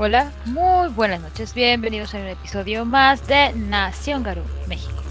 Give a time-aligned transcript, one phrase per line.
[0.00, 5.02] Hola, muy buenas noches, bienvenidos a un episodio más de Nación Garú, México.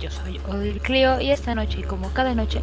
[0.00, 2.60] Yo soy Odil Clio y esta noche, y como cada noche,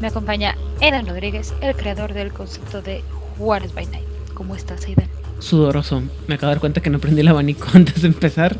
[0.00, 3.04] me acompaña Edan Rodríguez, el creador del concepto de
[3.38, 4.04] Juárez by Night.
[4.34, 5.08] ¿Cómo estás, Aidan?
[5.38, 6.02] Sudoroso.
[6.26, 8.56] Me acabo de dar cuenta que no prendí el abanico antes de empezar.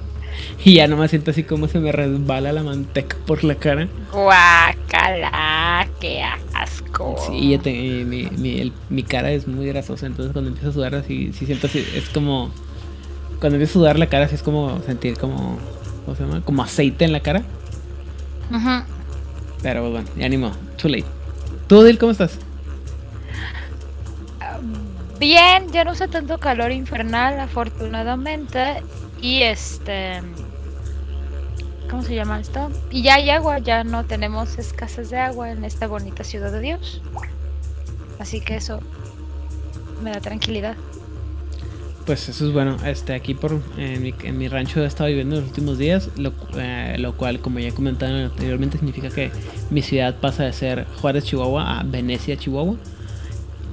[0.64, 3.88] Y ya no me siento así como se me resbala la manteca por la cara.
[4.12, 6.51] Guacala, qué asco.
[7.26, 10.72] Sí, ya te- mi, mi- el- mi cara es muy grasosa, entonces cuando empiezo a
[10.72, 12.50] sudar así, sí siento así, es como...
[13.40, 15.58] Cuando empiezo a sudar la cara, así es como sentir como...
[16.04, 16.40] ¿Cómo se llama?
[16.44, 17.42] Como aceite en la cara.
[18.50, 18.84] Ujú.
[19.62, 20.52] Pero bueno, ya ni modo.
[20.80, 21.04] Too late.
[21.68, 22.38] ¿Tú, Dil, cómo estás?
[25.18, 28.82] Bien, ya no hace tanto calor infernal, afortunadamente.
[29.20, 30.20] Y este.
[31.90, 32.70] ¿Cómo se llama esto?
[32.90, 36.60] Y ya hay agua, ya no tenemos escasez de agua en esta bonita ciudad de
[36.60, 37.02] Dios.
[38.18, 38.80] Así que eso
[40.02, 40.76] me da tranquilidad.
[42.06, 42.76] Pues eso es bueno.
[42.84, 46.32] Este, aquí por en mi, en mi rancho he estado viviendo los últimos días, lo,
[46.56, 49.30] eh, lo cual, como ya he comentado anteriormente, significa que
[49.70, 52.76] mi ciudad pasa de ser Juárez, Chihuahua, a Venecia, Chihuahua.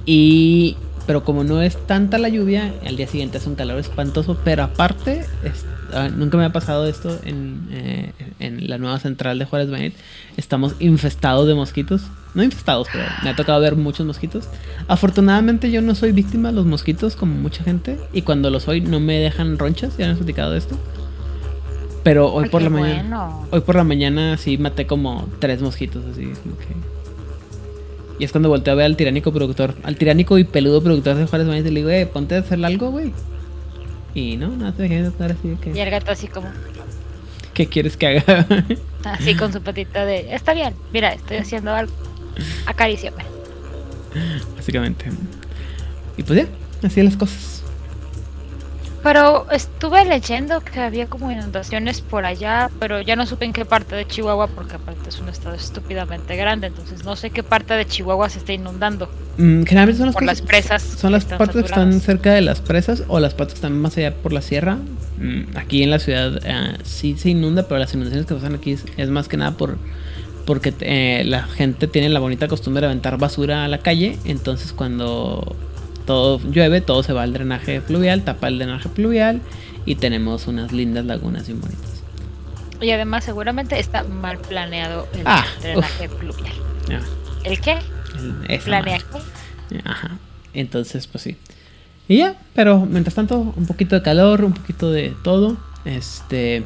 [0.06, 4.38] Y pero como no es tanta la lluvia, al día siguiente hace un calor espantoso.
[4.44, 5.79] Pero aparte, es- ah,
[6.16, 9.94] nunca me ha pasado esto en, eh, en la nueva central de Juárez Benet.
[10.36, 12.02] Estamos infestados de mosquitos.
[12.34, 14.48] No infestados, pero me ha tocado ver muchos mosquitos.
[14.86, 17.98] Afortunadamente yo no soy víctima de los mosquitos como mucha gente.
[18.12, 19.96] Y cuando lo soy no me dejan ronchas.
[19.98, 20.76] Ya han platicado de esto.
[22.02, 23.28] Pero hoy Ay, por la mañana.
[23.50, 26.24] Hoy por la mañana sí maté como tres mosquitos así.
[26.42, 26.90] como que-
[28.20, 31.26] Y es cuando volteo a ver al tiránico productor, al tiránico y peludo productor de
[31.26, 33.12] Juárez Maíz y le digo, eh, ponte a hacer algo, güey.
[34.14, 36.48] Y no, no te dejé de estar así de Y que, el gato así como,
[37.54, 38.46] ¿qué quieres que haga?
[39.04, 41.92] así con su patita de, está bien, mira, estoy haciendo algo.
[42.66, 43.24] Acaríciame.
[44.56, 45.06] Básicamente.
[46.16, 47.49] Y pues ya, así las cosas.
[49.02, 53.64] Pero estuve leyendo que había como inundaciones por allá, pero ya no supe en qué
[53.64, 57.74] parte de Chihuahua, porque aparte es un estado estúpidamente grande, entonces no sé qué parte
[57.74, 59.08] de Chihuahua se está inundando.
[59.38, 62.60] Mm, generalmente son las, Por las presas Son las partes que están cerca de las
[62.60, 64.76] presas o las partes que están más allá por la sierra.
[65.18, 68.72] Mm, aquí en la ciudad eh, sí se inunda, pero las inundaciones que pasan aquí
[68.72, 69.78] es, es más que nada por
[70.46, 74.18] porque eh, la gente tiene la bonita costumbre de aventar basura a la calle.
[74.24, 75.56] Entonces cuando
[76.10, 79.40] todo llueve, todo se va al drenaje pluvial, tapa el drenaje pluvial
[79.86, 82.02] y tenemos unas lindas lagunas bien bonitas.
[82.80, 86.52] Y además seguramente está mal planeado el Ah, drenaje pluvial.
[86.88, 87.00] Ya,
[87.44, 87.72] ¿El qué?
[88.18, 89.24] el- esa ¿Planea madre.
[89.70, 89.80] qué?
[89.84, 90.18] Ajá.
[90.52, 91.36] Entonces, pues sí.
[92.08, 95.56] Y ya, pero mientras tanto, un poquito de calor, un poquito de todo.
[95.84, 96.64] Este.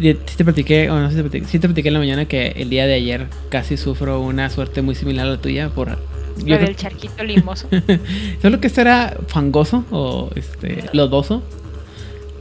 [0.00, 2.26] y Sí te platiqué, o no si te platiqué, sí te platiqué en la mañana
[2.26, 5.98] que el día de ayer casi sufro una suerte muy similar a la tuya por.
[6.40, 7.68] Lo Yo del charquito limoso.
[8.42, 11.42] Solo que esto era fangoso o este lodoso.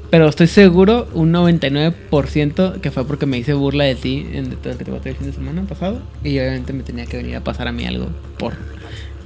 [0.09, 4.55] Pero estoy seguro, un 99% que fue porque me hice burla de ti en de
[4.55, 6.01] todo lo que te pasó el fin de semana pasado.
[6.23, 8.07] Y obviamente me tenía que venir a pasar a mí algo
[8.39, 8.55] por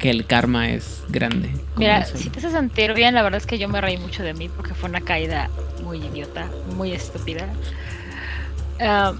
[0.03, 1.50] que el karma es grande.
[1.78, 4.22] Mira, el si te hace sentir bien, la verdad es que yo me reí mucho
[4.22, 5.50] de mí porque fue una caída
[5.81, 7.47] muy idiota, muy estúpida.
[8.81, 9.13] Ah,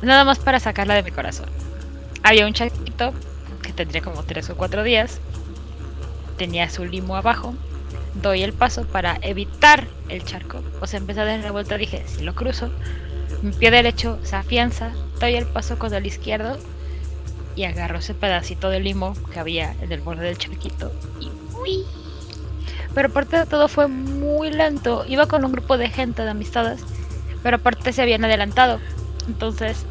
[0.00, 1.46] nada más para sacarla de mi corazón.
[2.22, 3.12] Había un charquito
[3.62, 5.20] que tendría como 3 o 4 días.
[6.36, 7.54] Tenía su limo abajo.
[8.14, 10.62] Doy el paso para evitar el charco.
[10.80, 12.70] O sea, empecé a dar la vuelta, dije, si lo cruzo,
[13.42, 16.58] mi pie derecho se afianza, doy el paso con el izquierdo
[17.54, 21.84] y agarro ese pedacito de limo que había en el borde del charquito y ¡uy!
[22.94, 25.04] Pero aparte de todo fue muy lento.
[25.06, 26.80] Iba con un grupo de gente, de amistades,
[27.42, 28.80] pero aparte se habían adelantado.
[29.28, 29.84] Entonces,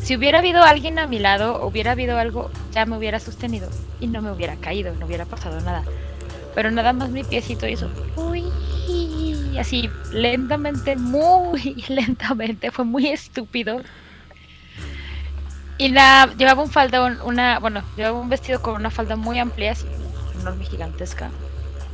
[0.00, 3.70] si hubiera habido alguien a mi lado, hubiera habido algo, ya me hubiera sostenido
[4.00, 5.88] y no me hubiera caído, no hubiera pasado nada.
[6.54, 13.82] Pero nada más mi piecito hizo uy, así lentamente, muy lentamente, fue muy estúpido.
[15.78, 19.38] Y la llevaba un falda, un- una, bueno, llevaba un vestido con una falda muy
[19.38, 19.88] amplia, así,
[20.34, 21.34] enorme, gigantesca.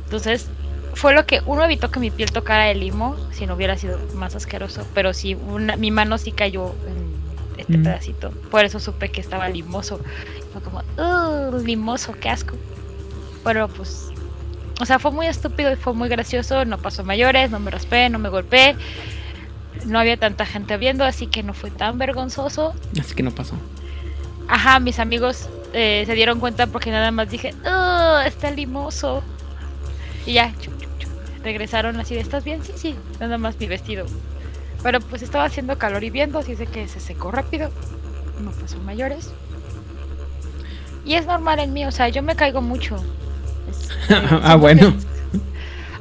[0.05, 0.51] Entonces,
[0.93, 3.99] fue lo que uno evitó que mi piel tocara el limo, si no hubiera sido
[4.13, 7.16] más asqueroso, pero sí, una, mi mano sí cayó en
[7.57, 7.83] este Mm.
[7.83, 8.31] pedacito.
[8.51, 9.99] Por eso supe que estaba limoso.
[10.53, 12.55] Fue como, "Ugh, limoso, qué asco.
[13.43, 14.09] Pero pues,
[14.79, 18.09] o sea, fue muy estúpido y fue muy gracioso, no pasó mayores, no me raspé,
[18.09, 18.75] no me golpeé.
[19.85, 22.73] No había tanta gente viendo, así que no fue tan vergonzoso.
[22.99, 23.55] Así que no pasó.
[24.47, 29.21] Ajá, mis amigos eh, se dieron cuenta porque nada más dije, "Ugh, está limoso.
[30.25, 31.07] Y ya, chu, chu, chu,
[31.43, 32.63] regresaron así de, ¿estás bien?
[32.63, 34.05] Sí, sí, nada más mi vestido.
[34.87, 37.71] Pero pues estaba haciendo calor y viento, así de que se secó rápido.
[38.39, 39.31] No pasó mayores.
[41.03, 42.95] Y es normal en mí, o sea, yo me caigo mucho.
[43.69, 43.89] Es-
[44.43, 44.95] Ah, bueno.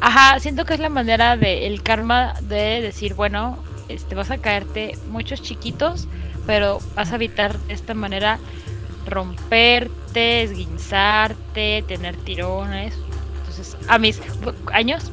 [0.01, 4.39] Ajá, siento que es la manera de el karma de decir, bueno, este vas a
[4.39, 6.07] caerte muchos chiquitos,
[6.47, 8.39] pero vas a evitar de esta manera
[9.05, 12.95] romperte, esguinzarte, tener tirones.
[13.41, 14.21] Entonces, a mis
[14.73, 15.11] años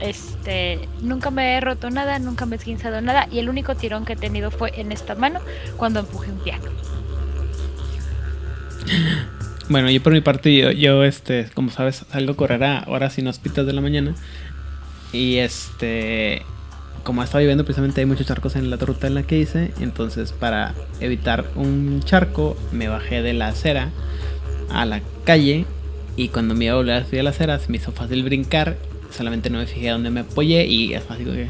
[0.00, 4.04] este, nunca me he roto nada, nunca me he esguinzado nada y el único tirón
[4.04, 5.40] que he tenido fue en esta mano
[5.76, 6.70] cuando empujé un piano.
[9.70, 13.64] Bueno, yo por mi parte, yo, este, como sabes, salgo a correr a horas inhóspitas
[13.66, 14.16] de la mañana.
[15.12, 16.42] Y este,
[17.04, 19.72] como estaba lloviendo, precisamente hay muchos charcos en la ruta en la que hice.
[19.78, 23.90] Entonces, para evitar un charco, me bajé de la acera
[24.70, 25.66] a la calle.
[26.16, 28.24] Y cuando me iba a volver a subir a la acera, se me hizo fácil
[28.24, 28.76] brincar.
[29.10, 30.66] Solamente no me fijé dónde me apoyé.
[30.66, 31.48] Y es fácil que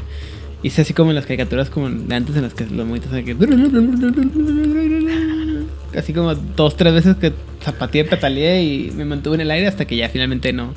[0.63, 3.35] hice así como en las caricaturas, como de antes, en las que los monitos que
[5.97, 9.85] Así como dos, tres veces que zapateé, petaleé y me mantuve en el aire hasta
[9.85, 10.73] que ya finalmente no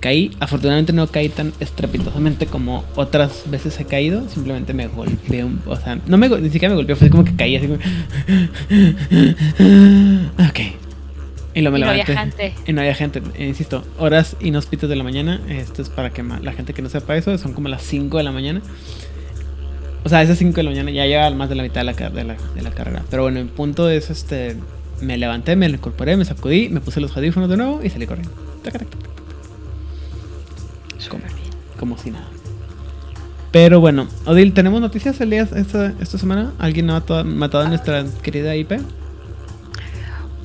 [0.00, 0.32] caí.
[0.40, 4.28] Afortunadamente no caí tan estrepitosamente como otras veces he caído.
[4.28, 5.60] Simplemente me golpeé un...
[5.66, 7.78] O sea, no me, ni siquiera me golpeé, fue como que caí así como...
[10.48, 10.87] Ok.
[11.58, 12.12] Y lo me Y no levanté.
[12.12, 12.54] había gente.
[12.68, 15.40] Y no había gente, eh, insisto, horas inhóspitas de la mañana.
[15.48, 18.22] Esto es para que la gente que no sepa eso, son como las 5 de
[18.22, 18.62] la mañana.
[20.04, 21.92] O sea, esas 5 de la mañana ya lleva más de la mitad de la,
[21.94, 23.02] de la, de la carrera.
[23.10, 24.54] Pero bueno, el punto es este.
[25.00, 28.32] Me levanté, me incorporé, me sacudí, me puse los audífonos de nuevo y salí corriendo.
[31.08, 31.24] Como,
[31.76, 32.28] como si nada.
[33.50, 36.52] Pero bueno, Odil, ¿tenemos noticias el día esta, esta semana?
[36.60, 38.72] ¿Alguien ha matado, matado a nuestra querida IP?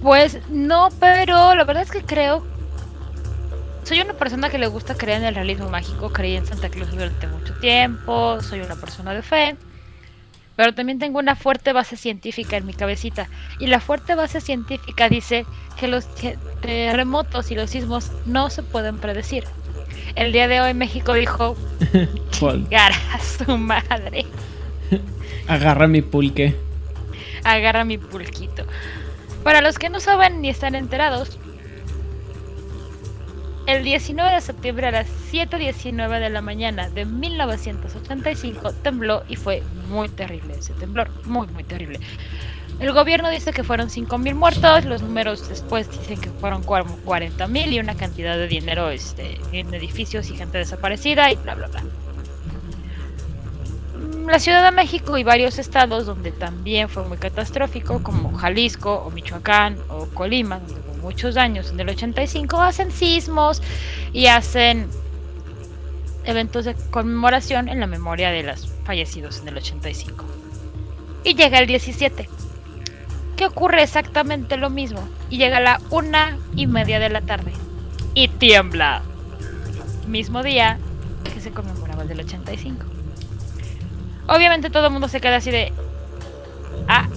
[0.04, 2.46] Pues no, pero la verdad es que creo.
[3.84, 6.12] Soy una persona que le gusta creer en el realismo mágico.
[6.14, 8.42] Creí en Santa Claus durante mucho tiempo.
[8.42, 9.56] Soy una persona de fe.
[10.56, 13.28] Pero también tengo una fuerte base científica en mi cabecita.
[13.60, 15.46] Y la fuerte base científica dice
[15.80, 19.46] que los te- terremotos y los sismos no se pueden predecir.
[20.16, 21.56] El día de hoy México dijo,
[22.78, 24.26] a su madre,
[25.48, 26.56] Agarra mi pulque.
[27.44, 28.64] agarra mi pulquito.
[29.44, 31.38] Para los que no saben ni están enterados,
[33.66, 39.64] el 19 de septiembre a las 7.19 de la mañana de 1985 tembló y fue
[39.90, 42.00] muy terrible ese temblor, muy muy terrible.
[42.80, 47.72] El gobierno dice que fueron 5.000 muertos, los números después dicen que fueron cuar- 40.000
[47.72, 51.84] y una cantidad de dinero este, en edificios y gente desaparecida y bla bla bla.
[54.28, 59.12] La Ciudad de México y varios estados donde también fue muy catastrófico, como Jalisco o
[59.12, 63.62] Michoacán o Colima, donde hubo muchos daños en el 85, hacen sismos
[64.12, 64.88] y hacen
[66.26, 70.26] eventos de conmemoración en la memoria de los fallecidos en el 85.
[71.26, 72.28] Y llega el 17,
[73.36, 77.52] que ocurre exactamente lo mismo, y llega la una y media de la tarde,
[78.14, 79.04] y tiembla.
[80.08, 80.80] Mismo día
[81.24, 82.93] que se conmemoraba el del 85.
[84.28, 85.72] Obviamente todo el mundo se queda así de...
[86.88, 87.08] Ah.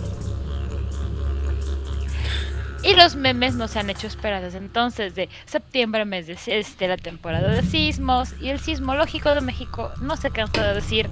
[2.82, 6.86] Y los memes no se han hecho esperar desde entonces, de septiembre, mes de este,
[6.86, 11.08] la temporada de sismos, y el sismológico de México no se cansa de decir,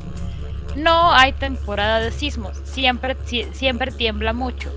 [0.77, 4.73] no hay temporada de sismos, siempre, si- siempre tiembla mucho.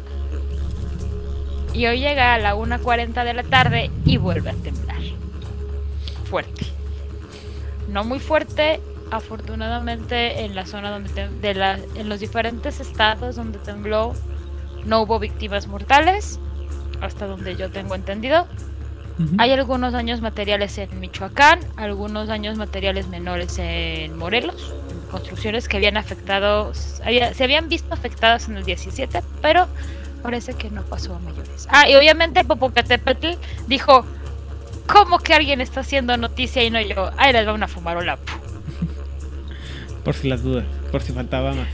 [1.73, 4.97] Y hoy llega a la 1.40 de la tarde y vuelve a temblar.
[6.27, 6.65] Fuerte.
[7.89, 13.35] No muy fuerte, afortunadamente en la zona donde tem- de la, en los diferentes estados
[13.35, 14.13] donde tembló
[14.85, 16.39] no hubo víctimas mortales
[17.01, 18.47] hasta donde yo tengo entendido
[19.19, 19.35] Ujú.
[19.39, 24.73] hay algunos daños materiales en Michoacán algunos daños materiales menores en Morelos
[25.11, 26.71] construcciones que habían afectado
[27.03, 29.67] había- se habían visto afectadas en el 17 pero
[30.23, 33.27] parece que no pasó a mayores ah y obviamente Popocatépetl
[33.67, 34.05] dijo
[34.87, 37.11] ¿Cómo que alguien está haciendo noticia y no yo?
[37.17, 38.15] Ahí les va una fumarola.
[38.15, 38.31] Puh.
[40.07, 41.67] Por si las dudas, por si faltaba más.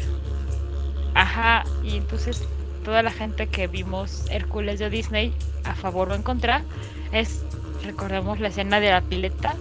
[1.14, 2.44] Ajá, y entonces
[2.84, 5.32] toda la gente que vimos Hércules de Disney
[5.66, 6.64] a favor o en contra
[7.12, 7.44] es,
[7.86, 9.54] recordemos la escena de la pileta,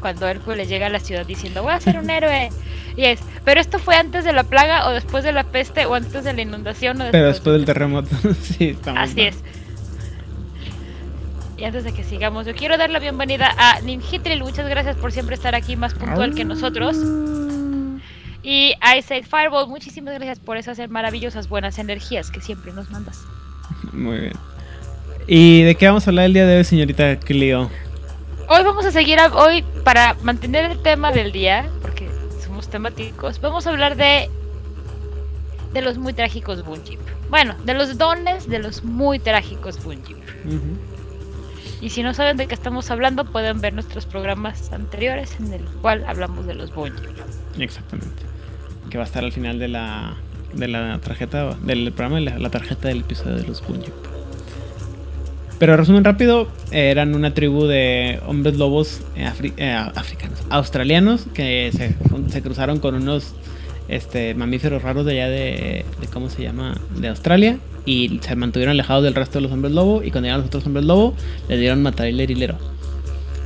[0.00, 2.50] cuando Hércules llega a la ciudad diciendo voy a ser un héroe.
[2.94, 5.94] Y es, pero esto fue antes de la plaga o después de la peste o
[5.94, 9.26] antes de la inundación o después, Pero después del terremoto, sí, estamos Así mal.
[9.28, 9.36] es.
[11.56, 14.40] Y antes de que sigamos, yo quiero dar la bienvenida a Ninjitril.
[14.42, 16.96] Muchas gracias por siempre estar aquí más puntual que nosotros.
[18.42, 23.20] Y a Ice Fireball, muchísimas gracias por esas maravillosas buenas energías que siempre nos mandas.
[23.92, 24.32] Muy bien.
[25.26, 27.70] ¿Y de qué vamos a hablar el día de hoy, señorita Clio?
[28.48, 32.10] Hoy vamos a seguir, a- hoy para mantener el tema del día, porque
[32.44, 34.28] somos temáticos, vamos a hablar de
[35.72, 37.00] de los muy trágicos Bunjip.
[37.30, 40.16] Bueno, de los dones de los muy trágicos Bunjip.
[40.46, 40.60] Ujú.
[41.84, 45.64] Y si no saben de qué estamos hablando, pueden ver nuestros programas anteriores en el
[45.82, 47.10] cual hablamos de los bungee.
[47.58, 48.22] Exactamente.
[48.88, 50.14] Que va a estar al final de la,
[50.54, 53.92] de la tarjeta, del programa, la, la tarjeta del episodio de los bungee.
[55.58, 62.42] Pero resumen rápido, eran una tribu de hombres lobos eh, eh, africanos, australianos, que se,
[62.42, 63.34] cruzaron con unos
[63.88, 66.80] este, mamíferos raros de allá de, de, ¿cómo se llama?
[66.96, 67.58] De Australia.
[67.86, 70.02] Y se mantuvieron alejados del resto de los hombres lobo.
[70.02, 71.14] Y cuando llegaron los otros hombres lobo,
[71.48, 72.56] les dieron matar el herilero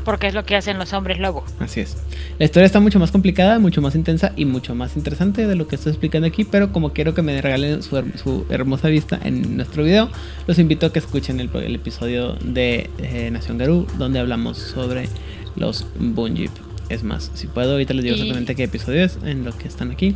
[0.08, 1.44] porque es lo que hacen los hombres lobo.
[1.58, 1.98] Así es.
[2.38, 5.68] La historia está mucho más complicada, mucho más intensa y mucho más interesante de lo
[5.68, 9.84] que estoy explicando aquí, pero como quiero que me regalen su, hermosa vista en nuestro
[9.84, 10.08] video,
[10.46, 15.10] los invito a que escuchen el, episodio de eh, Nación Garú, donde hablamos sobre
[15.56, 16.67] los Bunjip.
[16.88, 19.90] Es más, si puedo, ahorita les digo exactamente qué episodio es en lo que están
[19.90, 20.14] aquí.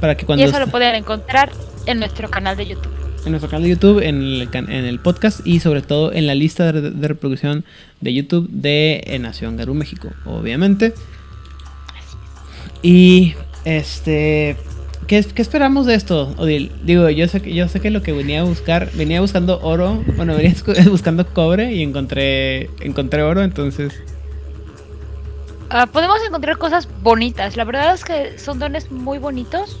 [0.00, 1.50] Para que cuando y eso lo pueden encontrar
[1.86, 5.46] en nuestro canal de YouTube en nuestro canal de YouTube, en el, en el podcast
[5.46, 7.64] y sobre todo en la lista de, reproducción
[8.00, 10.94] de YouTube de eh, Nación Garú México, obviamente.
[12.82, 14.56] Y este
[15.06, 16.70] ¿Qué, ¿Qué, esperamos de esto, Odil?
[16.84, 20.36] Digo, yo sé, yo sé que lo que venía a buscar, venía buscando oro, bueno,
[20.36, 20.54] venía
[20.90, 23.92] buscando cobre y encontré, encontré oro, entonces...
[25.72, 29.78] Uh, podemos encontrar cosas bonitas, la verdad es que son dones muy bonitos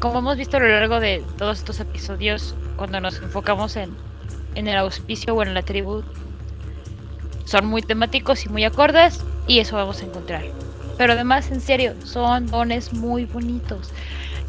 [0.00, 3.96] como hemos visto a lo largo de todos estos episodios, cuando nos enfocamos en,
[4.54, 6.02] en el auspicio o en la tribu,
[7.46, 10.44] son muy temáticos y muy acordes y eso vamos a encontrar.
[10.98, 13.92] Pero además, en serio, son dones muy bonitos.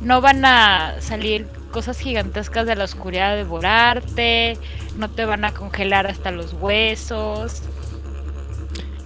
[0.01, 4.57] No van a salir cosas gigantescas de la oscuridad a devorarte,
[4.97, 7.61] no te van a congelar hasta los huesos.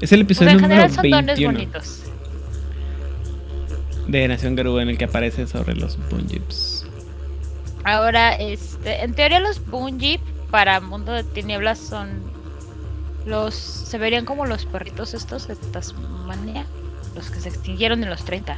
[0.01, 2.01] Es el episodio en general son dones bonitos
[4.07, 6.85] de Nación Garú en el que aparece sobre los Bunjips.
[7.83, 12.09] Ahora, este, en teoría los Bunjip para Mundo de Tinieblas son
[13.25, 16.65] los se verían como los perritos estos de Tasmania,
[17.15, 18.57] los que se extinguieron en los 30,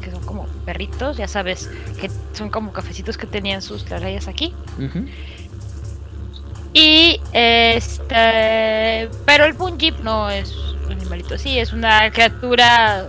[0.00, 1.68] que son como perritos, ya sabes,
[2.00, 4.54] que son como cafecitos que tenían sus rayas aquí.
[6.72, 10.54] Y este, pero el Bunjip no es
[10.92, 13.08] animalito así, es una criatura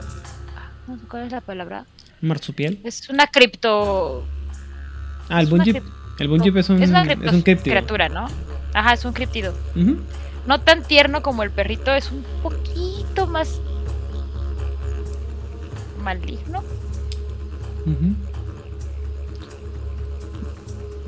[1.09, 1.85] ¿Cuál es la palabra?
[2.21, 2.79] Marsupial.
[2.83, 4.25] Es una cripto.
[5.29, 5.83] Ah, el Bunjip.
[6.19, 8.27] El Bunjip es un, es, una es un criatura, ¿no?
[8.73, 9.53] Ajá, es un criptido.
[10.45, 13.59] No tan tierno como el perrito, es un poquito más
[16.01, 16.63] maligno.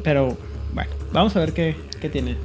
[0.03, 0.37] Pero
[0.73, 2.37] bueno, vamos a ver qué, qué tiene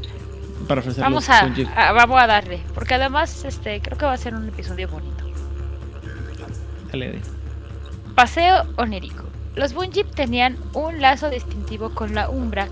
[0.66, 1.02] para ofrecer.
[1.02, 1.40] Vamos a,
[1.76, 5.24] a, vamos a darle, porque además este creo que va a ser un episodio bonito.
[8.14, 9.24] Paseo onírico.
[9.56, 12.68] Los Bunjip tenían un lazo distintivo con la Umbra,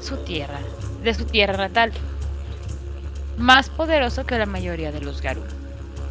[0.00, 0.60] su tierra,
[1.02, 1.92] de su tierra natal,
[3.36, 5.42] más poderoso que la mayoría de los Garú.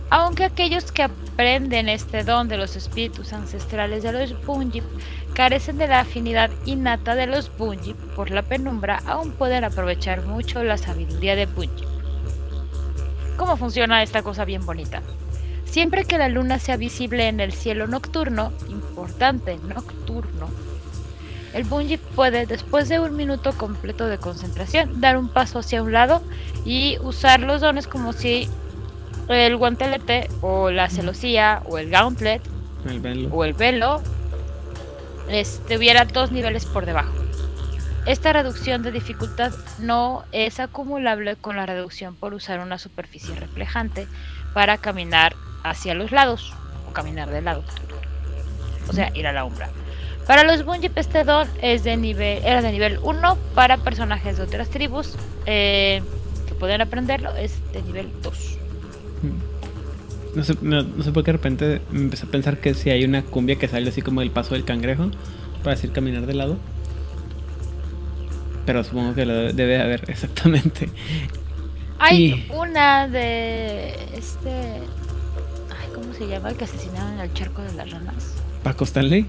[0.09, 4.83] Aunque aquellos que aprenden este don de los espíritus ancestrales de los Bunjip
[5.33, 10.63] carecen de la afinidad innata de los Bunjip por la penumbra, aún pueden aprovechar mucho
[10.63, 11.87] la sabiduría de Bunjip.
[13.37, 15.01] ¿Cómo funciona esta cosa bien bonita?
[15.65, 20.49] Siempre que la luna sea visible en el cielo nocturno, importante, nocturno,
[21.53, 25.91] el bungee puede, después de un minuto completo de concentración, dar un paso hacia un
[25.91, 26.23] lado
[26.65, 28.49] y usar los dones como si
[29.29, 32.41] el guantelete o la celosía o el gauntlet
[33.31, 34.01] o el velo
[35.29, 37.13] estuviera dos niveles por debajo.
[38.05, 44.07] Esta reducción de dificultad no es acumulable con la reducción por usar una superficie reflejante
[44.53, 46.53] para caminar hacia los lados
[46.89, 47.63] o caminar de lado.
[48.89, 49.69] O sea, ir a la umbra.
[50.27, 54.43] Para los Bunjip este don es de nivel, era de nivel 1 para personajes de
[54.43, 55.15] otras tribus
[55.45, 56.01] eh,
[56.47, 58.57] que pueden aprenderlo, es de nivel 2.
[60.35, 63.03] No sé, no, sé por qué de repente me empecé a pensar que si hay
[63.03, 65.11] una cumbia que sale así como el paso del cangrejo
[65.63, 66.57] para decir caminar de lado.
[68.65, 70.89] Pero supongo que lo debe haber exactamente.
[71.99, 74.81] Hay una de este
[76.13, 78.35] se llama el que asesinaron en el charco de las ranas?
[78.63, 79.25] ¿Paco Stanley?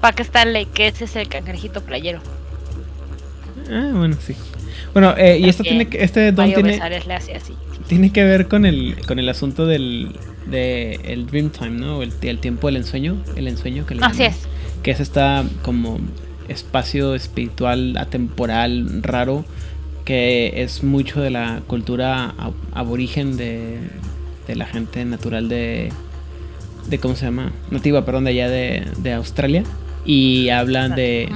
[0.00, 2.20] Paco Stanley, que ese es el cangrejito playero.
[3.70, 4.34] Ah, bueno, sí.
[4.92, 6.78] Bueno, eh, y esto tiene que, este don tiene,
[7.86, 10.16] tiene que ver con el, con el asunto del
[10.46, 12.02] de el dream time, ¿no?
[12.02, 14.46] El, el tiempo del ensueño, el ensueño que le Así es.
[14.82, 15.98] Que es esta como
[16.48, 19.44] espacio espiritual atemporal raro
[20.04, 22.32] que es mucho de la cultura
[22.72, 23.78] aborigen de,
[24.46, 25.92] de la gente natural de,
[26.88, 29.64] de cómo se llama, nativa, perdón, de allá de, de Australia
[30.04, 31.28] y hablan de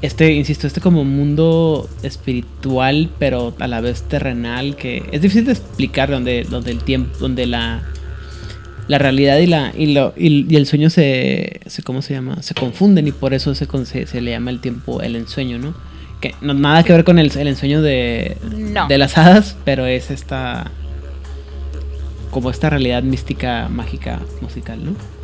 [0.00, 5.52] este, insisto, este como mundo espiritual, pero a la vez terrenal, que es difícil de
[5.52, 7.82] explicar donde, donde el tiempo, donde la,
[8.86, 12.42] la realidad y la y, lo, y, el sueño se, se, ¿cómo se llama?
[12.42, 15.74] Se confunden y por eso se, se, se le llama el tiempo el ensueño, ¿no?
[16.20, 18.36] Que no nada que ver con el, el ensueño de,
[18.88, 20.70] de las hadas, pero es esta
[22.30, 25.17] como esta realidad mística, mágica, musical, ¿no?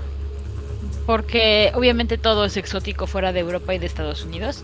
[1.07, 4.63] Porque obviamente todo es exótico fuera de Europa y de Estados Unidos.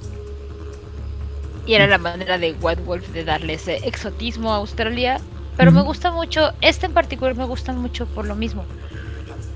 [1.66, 5.20] Y era la manera de White Wolf de darle ese exotismo a Australia.
[5.56, 8.64] Pero me gusta mucho, este en particular me gusta mucho por lo mismo.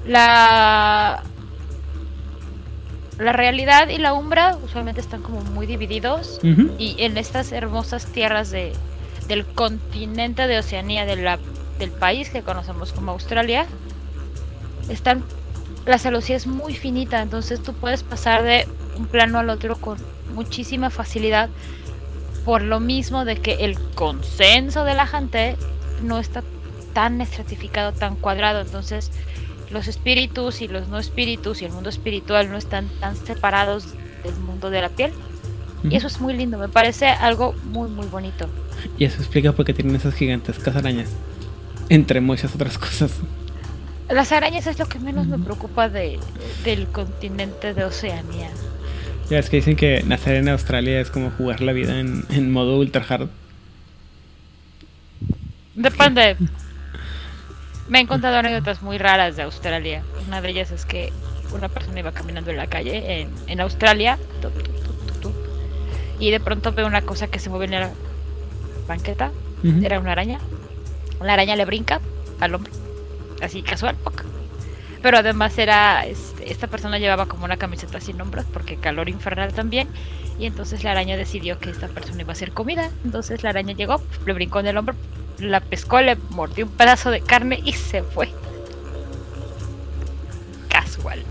[0.07, 1.23] La
[3.19, 8.51] la realidad y la umbra usualmente están como muy divididos y en estas hermosas tierras
[8.51, 8.73] de,
[9.29, 11.39] del continente de Oceanía de la,
[11.79, 13.67] del país que conocemos como Australia
[14.89, 15.23] están
[15.87, 19.99] la celosía es muy finita, entonces tú puedes pasar de un plano al otro con
[20.35, 21.51] muchísima facilidad
[22.45, 25.57] por lo mismo de que el consenso de la gente
[26.03, 26.43] no está
[26.93, 29.11] tan estratificado, tan cuadrado, entonces
[29.71, 34.37] los espíritus y los no espíritus y el mundo espiritual no están tan separados del
[34.37, 35.13] mundo de la piel.
[35.83, 38.49] Y eso es muy lindo, me parece algo muy, muy bonito.
[38.99, 41.11] Y eso explica por qué tienen esas gigantescas arañas,
[41.91, 43.13] entre muchas otras cosas.
[44.09, 46.19] Las arañas es lo que menos me preocupa de,
[46.65, 48.51] del continente de Oceanía.
[49.31, 52.53] Ya es que dicen que nacer en Australia es como jugar la vida en, en
[52.53, 53.29] modo ultra hard.
[55.75, 56.37] Depende.
[57.89, 60.03] Me he encontrado anécdotas muy raras de Australia.
[60.27, 61.13] Una de ellas es que
[61.55, 64.19] una persona iba caminando en la calle en, en Australia
[66.19, 67.91] y de pronto ve una cosa que se mueve en la
[68.87, 69.33] banqueta.
[69.83, 70.41] Era una araña.
[71.23, 72.01] La araña le brinca
[72.41, 72.71] al hombre
[73.45, 73.97] así casual.
[75.03, 79.53] Pero además era, este, esta persona llevaba como una camiseta sin hombros porque calor infernal
[79.53, 79.89] también.
[80.39, 82.91] Y entonces la araña decidió que esta persona iba a ser comida.
[83.05, 84.95] Entonces la araña llegó, le brincó en el hombro,
[85.39, 88.31] la pescó, le mordió un pedazo de carne y se fue.
[90.69, 91.23] Casual.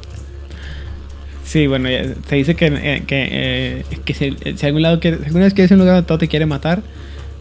[1.43, 1.89] Sí, bueno,
[2.28, 5.80] se dice que, eh, que, eh, si, algún lado que, si alguna vez quieres un
[5.80, 6.82] lugar donde todo te quiere matar,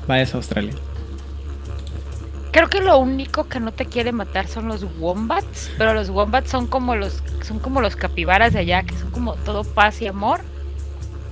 [0.08, 0.72] vayas a Australia.
[2.52, 6.50] Creo que lo único que no te quiere matar son los wombats, pero los wombats
[6.50, 10.06] son como los son como los capibaras de allá, que son como todo paz y
[10.06, 10.40] amor.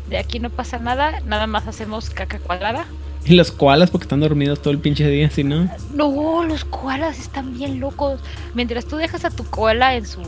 [0.09, 2.87] De aquí no pasa nada, nada más hacemos caca cuadrada.
[3.24, 5.68] ¿Y los koalas porque están dormidos todo el pinche día, si no?
[5.92, 8.20] No, los koalas están bien locos.
[8.54, 10.22] Mientras tú dejas a tu koala en su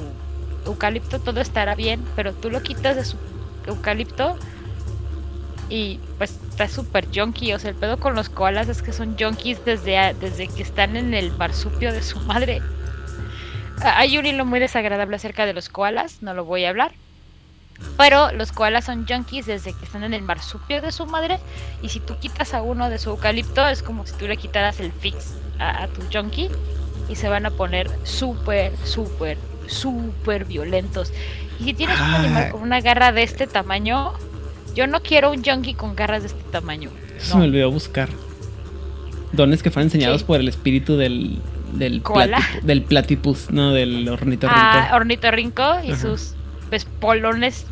[0.66, 3.16] eucalipto todo estará bien, pero tú lo quitas de su
[3.66, 4.36] eucalipto
[5.72, 7.54] y pues está súper junkie.
[7.54, 10.96] O sea, el pedo con los koalas es que son junkies desde, desde que están
[10.96, 12.60] en el marsupio de su madre.
[13.80, 16.92] Hay un hilo muy desagradable acerca de los koalas, no lo voy a hablar.
[17.96, 21.38] Pero los koalas son junkies desde que están en el marsupio de su madre.
[21.80, 24.78] Y si tú quitas a uno de su eucalipto, es como si tú le quitaras
[24.78, 26.50] el fix a, tu junkie.
[27.08, 31.14] Y se van a poner súper, súper, súper violentos.
[31.58, 34.12] Y si tienes un animal con una garra de este tamaño,
[34.74, 36.90] yo no quiero un junkie con garras de este tamaño.
[37.16, 38.08] Eso me olvidó buscar.
[39.32, 41.40] Dones que fueron enseñados por el espíritu del
[41.72, 42.02] del,
[42.62, 44.60] del platypus, no del ornitorrinco.
[44.60, 46.34] Ah, ornitorrinco y sus
[46.70, 47.66] pespolones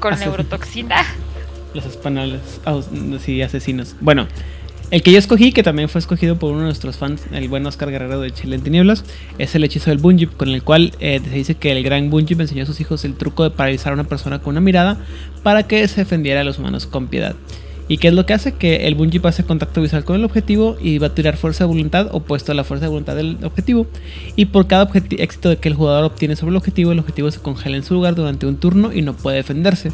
[0.00, 1.04] con neurotoxina.
[1.74, 2.60] Los españoles,
[3.20, 3.96] sí, asesinos.
[4.00, 4.28] Bueno,
[4.90, 7.66] el que yo escogí, que también fue escogido por uno de nuestros fans, el buen
[7.66, 9.04] Oscar Guerrero de Chile en Tinieblas,
[9.38, 12.40] es el hechizo del Bunjip, con el cual eh, se dice que el gran Bunjip
[12.40, 14.98] enseñó a sus hijos el truco de paralizar a una persona con una mirada
[15.42, 17.34] para que se defendiera a los humanos con piedad.
[17.86, 18.52] ¿Y qué es lo que hace?
[18.52, 21.68] Que el Bunjip hace contacto visual con el objetivo y va a tirar fuerza de
[21.68, 23.86] voluntad opuesto a la fuerza de voluntad del objetivo.
[24.36, 27.76] Y por cada éxito que el jugador obtiene sobre el objetivo, el objetivo se congela
[27.76, 29.92] en su lugar durante un turno y no puede defenderse.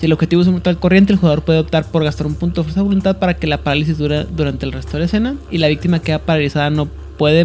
[0.00, 2.62] Si el objetivo es un mortal corriente, el jugador puede optar por gastar un punto
[2.62, 5.36] de fuerza de voluntad para que la parálisis dure durante el resto de la escena
[5.50, 6.86] y la víctima queda paralizada no
[7.18, 7.44] puede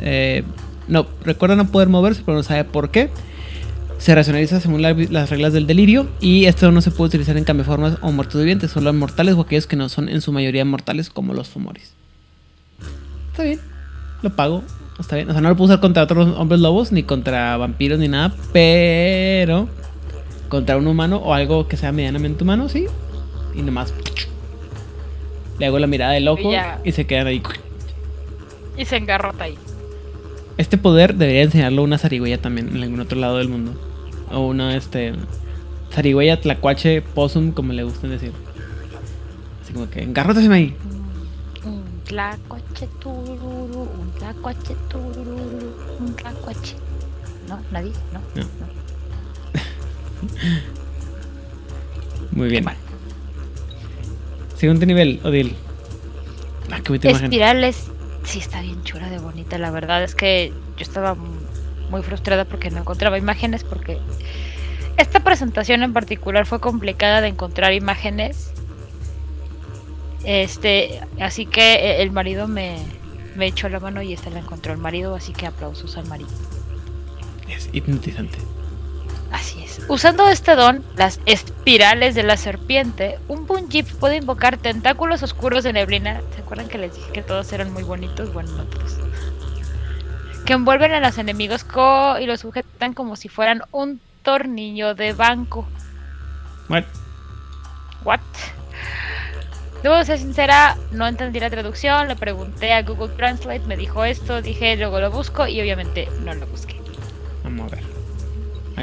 [0.00, 0.42] eh,
[0.88, 3.08] no recuerda no poder moverse pero no sabe por qué
[3.96, 7.96] se racionaliza según las reglas del delirio y esto no se puede utilizar en cambiaformas
[8.02, 11.08] o muertos vivientes, solo en mortales o aquellos que no son en su mayoría mortales
[11.08, 11.94] como los fumoris.
[13.30, 13.60] Está bien,
[14.20, 14.62] lo pago,
[15.00, 15.30] está bien.
[15.30, 18.34] O sea, no lo puedo usar contra otros hombres lobos, ni contra vampiros, ni nada,
[18.52, 19.66] pero
[20.48, 22.86] contra un humano o algo que sea medianamente humano, sí.
[23.54, 23.92] Y nomás
[25.58, 26.50] le hago la mirada del ojo
[26.84, 27.42] y, se quedan ahí.
[28.76, 29.56] Y se engarrota ahí.
[30.58, 33.72] Este poder debería enseñarlo una zarigüeya también en algún otro lado del mundo.
[34.30, 35.14] O una, este.
[35.92, 38.32] Zarigüeya, tlacuache, possum, como le gusta decir.
[39.62, 40.76] Así como que, engarrótaseme ahí.
[41.64, 46.76] Un tlacuache tururu, un tlacuache tururu, un tlacuache.
[47.48, 47.60] ¿No?
[47.70, 47.92] ¿Nadie?
[48.12, 48.20] ¿No?
[48.42, 48.75] no.
[52.32, 52.66] Muy bien.
[54.56, 55.54] Siguiente nivel, Odil.
[56.70, 57.24] Ah, qué bonita imagen.
[57.26, 57.84] Espirales.
[58.24, 59.58] Sí, está bien chula de bonita.
[59.58, 61.16] La verdad es que yo estaba
[61.90, 63.98] muy frustrada porque no encontraba imágenes porque
[64.96, 68.50] esta presentación en particular fue complicada de encontrar imágenes.
[70.24, 72.78] Este, así que e, el marido me,
[73.36, 76.30] me echó la mano y esta la encontró el marido, así que aplausos al marido.
[77.48, 78.38] Es hipnotizante.
[79.32, 79.80] Así es.
[79.88, 85.72] Usando este don, las espirales de la serpiente, un Bunjip puede invocar tentáculos oscuros de
[85.72, 86.20] neblina.
[86.34, 88.32] ¿Se acuerdan que les dije que todos eran muy bonitos?
[88.32, 88.98] Bueno, no todos.
[90.44, 95.12] Que envuelven a los enemigos co y los sujetan como si fueran un tornillo de
[95.12, 95.66] banco.
[96.68, 96.84] What?
[98.04, 98.20] What?
[99.82, 104.42] Debo ser sincera, no entendí la traducción, le pregunté a Google Translate, me dijo esto,
[104.42, 106.80] dije luego lo busco y obviamente no lo busqué.
[107.44, 107.95] Vamos a ver.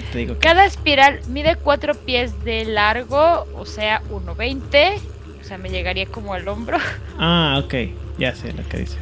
[0.02, 5.00] Te digo Cada espiral mide 4 pies de largo, o sea, 1.20.
[5.40, 6.78] O sea, me llegaría como al hombro.
[7.20, 7.76] Ah, ok.
[8.18, 8.98] Ya sé lo que dice.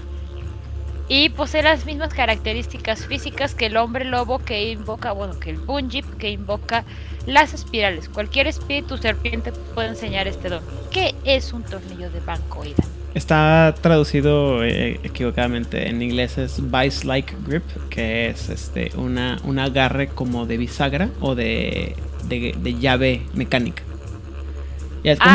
[1.08, 5.58] Y posee las mismas características físicas que el hombre lobo que invoca, bueno, que el
[5.58, 6.86] Bunjip que invoca
[7.26, 8.10] las espirales.
[8.10, 10.64] Cualquier espíritu serpiente puede enseñar este don.
[10.90, 12.84] ¿Qué es un tornillo de banco, Ida?
[13.14, 15.90] Está traducido eh, equivocadamente.
[15.90, 21.10] En inglés es Vice Like Grip, que es este una, un agarre como de bisagra
[21.20, 21.96] o de,
[22.30, 23.84] de, de llave mecánica.
[25.04, 25.32] Ya es como,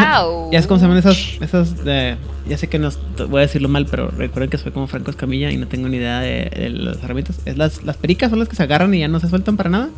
[0.53, 2.17] ya es como se llaman esas, esas de-
[2.49, 2.89] ya sé que no
[3.29, 5.97] voy a decirlo mal, pero recuerden que soy como Franco Escamilla y no tengo ni
[5.97, 7.41] idea de, de las herramientas.
[7.45, 9.69] Es las, las pericas son las que se agarran y ya no se sueltan para
[9.69, 9.89] nada.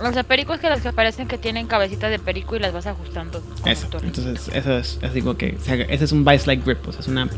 [0.00, 2.72] Los de perico es que las que parecen que tienen cabecita de perico y las
[2.72, 3.42] vas ajustando.
[3.64, 3.88] Eso.
[4.02, 7.08] Entonces, eso es, es digo que ese es un vice like grip, o sea, es
[7.08, 7.28] una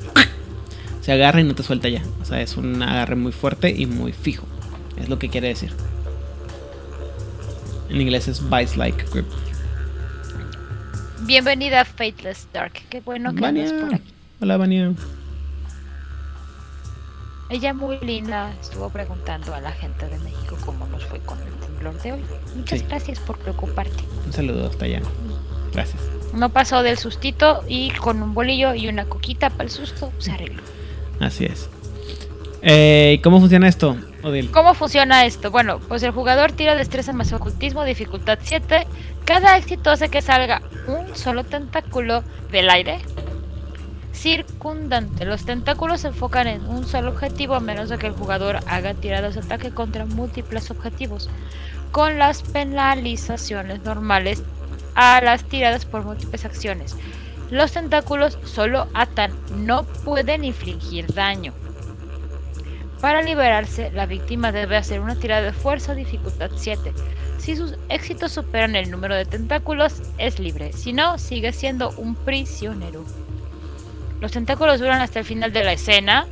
[1.00, 2.02] se agarra y no te suelta ya.
[2.20, 4.46] O sea, es un agarre muy fuerte y muy fijo.
[4.98, 5.72] Es lo que quiere decir.
[7.88, 9.26] En inglés es vice like grip.
[11.22, 12.72] Bienvenida a Fateless Dark.
[12.90, 13.96] Qué bueno que andas por Vania.
[13.96, 14.14] aquí.
[14.40, 14.92] Hola, Vania.
[17.48, 21.59] Ella muy linda estuvo preguntando a la gente de México cómo nos fue con el
[21.80, 22.20] de hoy.
[22.54, 22.84] Muchas Sí.
[22.88, 24.04] gracias por preocuparte.
[24.26, 25.00] Un saludo hasta allá.
[25.72, 26.02] Gracias.
[26.34, 30.32] No pasó del sustito y con un bolillo y una coquita para el susto se
[30.32, 30.62] arregló.
[31.20, 31.68] Así es.
[32.62, 34.50] Eh, ¿y ¿Cómo funciona esto, Odil?
[34.50, 35.50] ¿Cómo funciona esto?
[35.50, 38.86] Bueno, pues el jugador tira destreza más ocultismo, dificultad 7.
[39.24, 42.98] Cada éxito hace que salga un solo tentáculo del aire
[44.20, 45.24] circundante.
[45.24, 48.92] Los tentáculos se enfocan en un solo objetivo a menos de que el jugador haga
[48.92, 51.30] tiradas de ataque contra múltiples objetivos,
[51.90, 54.42] con las penalizaciones normales
[54.94, 56.96] a las tiradas por múltiples acciones.
[57.50, 61.54] Los tentáculos solo atan, no pueden infligir daño.
[63.00, 66.92] Para liberarse, la víctima debe hacer una tirada de fuerza dificultad 7.
[67.38, 70.74] Si sus éxitos superan el número de tentáculos, es libre.
[70.74, 73.06] Si no, sigue siendo un prisionero.
[74.20, 76.26] Los tentáculos duran hasta el final de la escena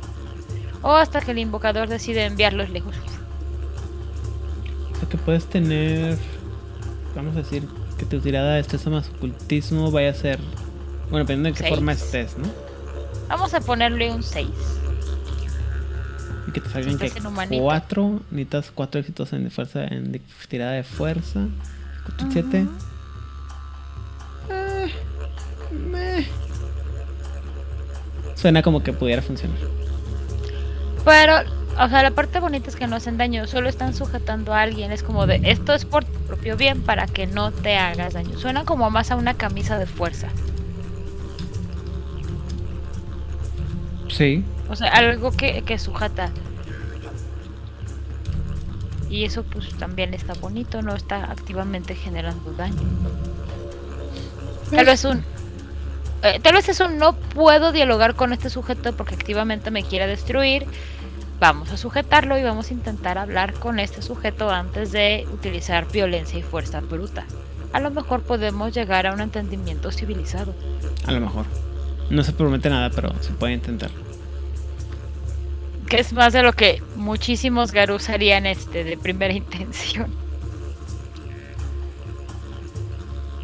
[0.81, 2.95] o hasta que el invocador decide enviarlos lejos.
[4.93, 6.17] O sea, que puedes tener.
[7.15, 10.39] Vamos a decir que tu tirada de destreza más ocultismo vaya a ser.
[11.09, 11.75] Bueno, dependiendo de qué Seis.
[11.75, 12.47] forma estés, ¿no?
[13.27, 14.47] Vamos a ponerle un 6.
[16.47, 17.61] Y que te salgan que en humanito.
[17.61, 21.47] cuatro, necesitas cuatro éxitos en fuerza, en tirada de fuerza.
[22.05, 22.67] Cuatro, siete.
[24.49, 24.91] Eh,
[25.71, 26.27] meh.
[28.39, 29.57] Suena como que pudiera funcionar.
[31.03, 31.39] Pero,
[31.77, 34.93] o sea, la parte bonita es que no hacen daño, solo están sujetando a alguien.
[34.93, 38.37] Es como de, esto es por tu propio bien para que no te hagas daño.
[38.37, 40.29] Suena como más a una camisa de fuerza.
[44.07, 44.45] Sí.
[44.69, 46.31] O sea, algo que, que sujeta.
[49.09, 52.87] Y eso pues también está bonito, no está activamente generando daño.
[54.71, 55.23] Tal vez un...
[56.23, 60.07] eh, tal vez es un no puedo dialogar con este sujeto porque activamente me quiere
[60.07, 60.65] destruir.
[61.39, 66.37] Vamos a sujetarlo y vamos a intentar hablar con este sujeto antes de utilizar violencia
[66.37, 67.25] y fuerza bruta.
[67.71, 70.53] A lo mejor podemos llegar a un entendimiento civilizado.
[71.05, 71.45] A lo mejor.
[72.09, 73.91] No se promete nada, pero se puede intentar.
[75.87, 80.11] Que es más de lo que muchísimos Garus harían este de primera intención.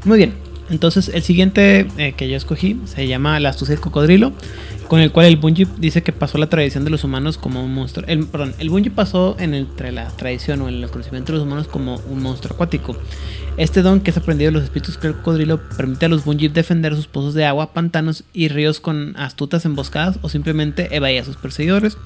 [0.03, 0.44] Muy bien.
[0.69, 4.34] Entonces, el siguiente eh, que yo escogí se llama La astucia del cocodrilo,
[4.88, 7.73] con el cual el Bungie dice que pasó la tradición de los humanos como un
[7.73, 8.06] monstruo.
[8.08, 11.47] El, perdón, el Bungie pasó en entre la tradición o en el conocimiento de los
[11.47, 12.95] humanos como un monstruo acuático.
[13.58, 16.93] Este don que es aprendido de los espíritus del cocodrilo permite a los Bungie defender
[16.95, 21.38] sus pozos de agua, pantanos y ríos con astutas emboscadas o simplemente evadir a sus
[21.38, 21.97] perseguidores.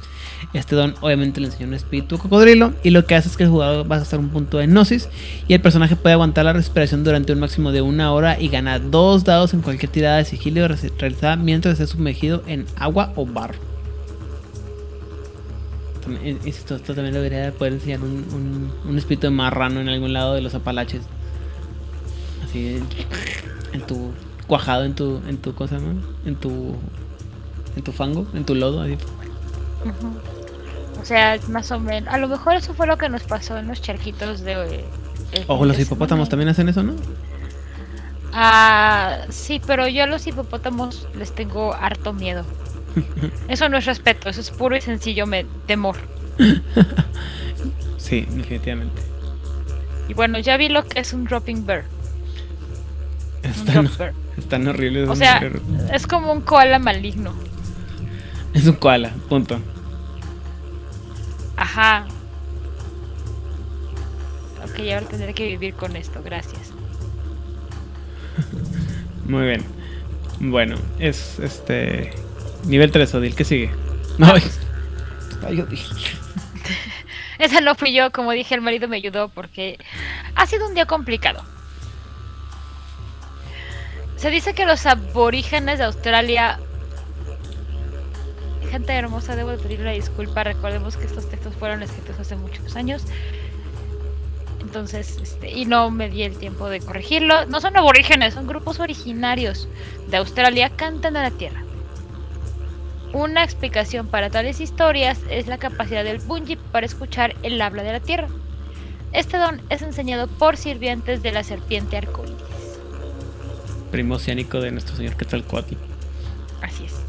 [0.54, 3.50] Este don obviamente le enseña un espíritu cocodrilo y lo que hace es que el
[3.50, 5.10] jugador va a gastar un punto de gnosis
[5.48, 8.52] y el personaje puede aguantar la respiración durante un máximo de una hora y y
[8.52, 13.26] gana dos dados en cualquier tirada de sigilo realizada mientras esté sumergido en agua o
[13.26, 13.60] barro.
[16.46, 20.56] esto, también debería poder enseñar un, un, espíritu de marrano en algún lado de los
[20.56, 21.04] apalaches.
[22.44, 22.82] Así
[23.74, 24.12] en tu
[24.48, 26.02] cuajado en tu en tu cosa, ¿no?
[26.26, 26.76] En tu
[27.76, 28.98] en tu fango, en tu lodo así.
[31.00, 32.12] O sea, más o menos.
[32.12, 34.84] A lo mejor eso fue lo que nos pasó en los charquitos de.
[35.48, 36.94] Ojo, los hipopótamos también hacen eso, ¿no?
[38.32, 42.46] Ah, sí, pero yo a los hipopótamos les tengo harto miedo.
[43.48, 45.96] eso no es respeto, eso es puro y sencillo me temor.
[47.98, 49.02] sí, definitivamente.
[50.08, 51.86] Y bueno, ya vi lo que es un dropping bear.
[53.44, 53.90] Están,
[54.38, 55.10] están horribles.
[55.10, 55.42] O sea,
[55.94, 57.34] es como un koala maligno.
[58.54, 59.60] Es un koala, punto.
[61.56, 62.08] Ajá.
[64.64, 66.69] Ok, ahora tendré que vivir con esto, gracias.
[69.26, 69.64] Muy bien.
[70.40, 72.14] Bueno, es este.
[72.66, 73.72] Nivel 3, Odil, ¿qué sigue?
[74.18, 74.34] No,
[77.40, 79.78] Esa no fui yo, como dije, el marido me ayudó porque
[80.36, 81.44] ha sido un día complicado.
[84.18, 86.60] Se dice que los aborígenes de Australia
[88.70, 90.44] gente hermosa, debo pedir una disculpa.
[90.44, 93.04] Recordemos que estos textos fueron escritos hace muchos años.
[94.62, 97.46] Entonces, este, y no me di el tiempo de corregirlo.
[97.46, 99.68] No son aborígenes, son grupos originarios
[100.08, 101.64] de Australia, cantan a la tierra.
[103.14, 107.94] Una explicación para tales historias es la capacidad del bunji para escuchar el habla de
[107.94, 108.28] la tierra.
[109.12, 112.36] Este don es enseñado por sirvientes de la serpiente arcoíris.
[113.92, 115.76] Primo oceánico de nuestro señor Quetzalcoatl.
[116.62, 117.00] Así es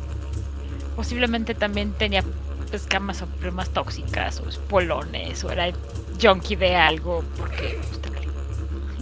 [1.00, 2.22] posiblemente también tenía
[2.72, 5.72] escamas o más tóxicas o espolones o era
[6.20, 7.78] junkie de algo porque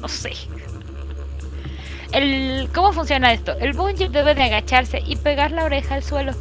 [0.00, 0.32] no sé.
[2.12, 3.52] El, ¿Cómo funciona esto?
[3.58, 6.32] El bungee debe de agacharse y pegar la oreja al suelo,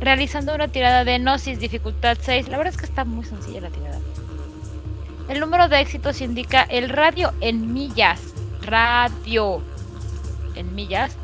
[0.00, 2.48] realizando una tirada de Gnosis dificultad 6.
[2.48, 3.98] La verdad es que está muy sencilla la tirada.
[5.28, 8.34] El número de éxitos indica el radio en millas.
[8.62, 9.62] Radio
[10.54, 11.16] en millas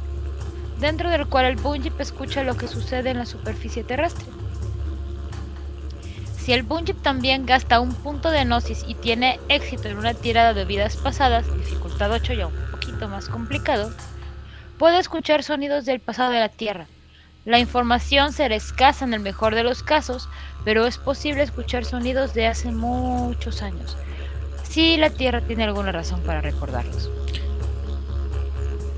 [0.80, 4.26] dentro del cual el Bunjip escucha lo que sucede en la superficie terrestre.
[6.44, 10.52] Si el Bunjip también gasta un punto de Gnosis y tiene éxito en una tirada
[10.52, 13.90] de vidas pasadas, dificultad 8 ya un poquito más complicado,
[14.76, 16.86] puede escuchar sonidos del pasado de la Tierra.
[17.46, 20.28] La información será escasa en el mejor de los casos,
[20.66, 23.96] pero es posible escuchar sonidos de hace muchos años,
[24.64, 27.08] si la Tierra tiene alguna razón para recordarlos.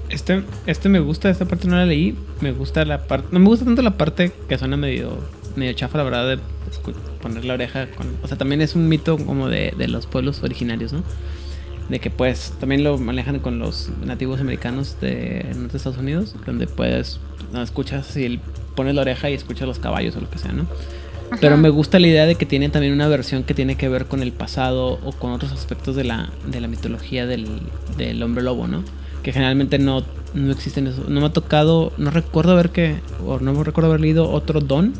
[0.08, 2.18] Este, este me gusta, esta parte no la leí.
[2.40, 3.28] Me gusta la parte.
[3.30, 5.18] No me gusta tanto la parte que suena medio,
[5.54, 6.38] medio chafa, la verdad, de
[7.28, 8.06] poner la oreja con.
[8.22, 11.02] O sea, también es un mito como de, de los pueblos originarios, ¿no?
[11.88, 16.66] De que pues también lo manejan con los nativos americanos de, de Estados Unidos, donde
[16.66, 17.20] puedes,
[17.52, 18.40] no, escuchas si
[18.74, 20.66] pones la oreja y escuchas los caballos o lo que sea, ¿no?
[21.40, 24.06] Pero me gusta la idea de que tiene también una versión que tiene que ver
[24.06, 27.48] con el pasado o con otros aspectos de la, de la mitología del,
[27.96, 28.84] del hombre lobo, ¿no?
[29.26, 31.02] que generalmente no, no existen eso.
[31.08, 32.94] No me ha tocado, no recuerdo haber que,
[33.26, 34.92] o no recuerdo haber leído otro don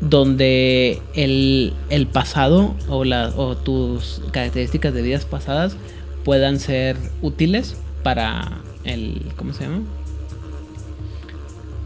[0.00, 5.76] donde el, el pasado o, la, o tus características de vidas pasadas
[6.24, 9.82] puedan ser útiles para el, ¿cómo se llama?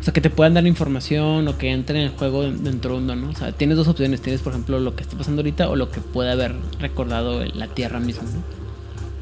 [0.00, 2.98] O sea, que te puedan dar información o que entre en el juego dentro de
[2.98, 3.28] un don, ¿no?
[3.30, 4.22] O sea, tienes dos opciones.
[4.22, 7.68] Tienes, por ejemplo, lo que está pasando ahorita o lo que puede haber recordado la
[7.68, 8.24] Tierra misma,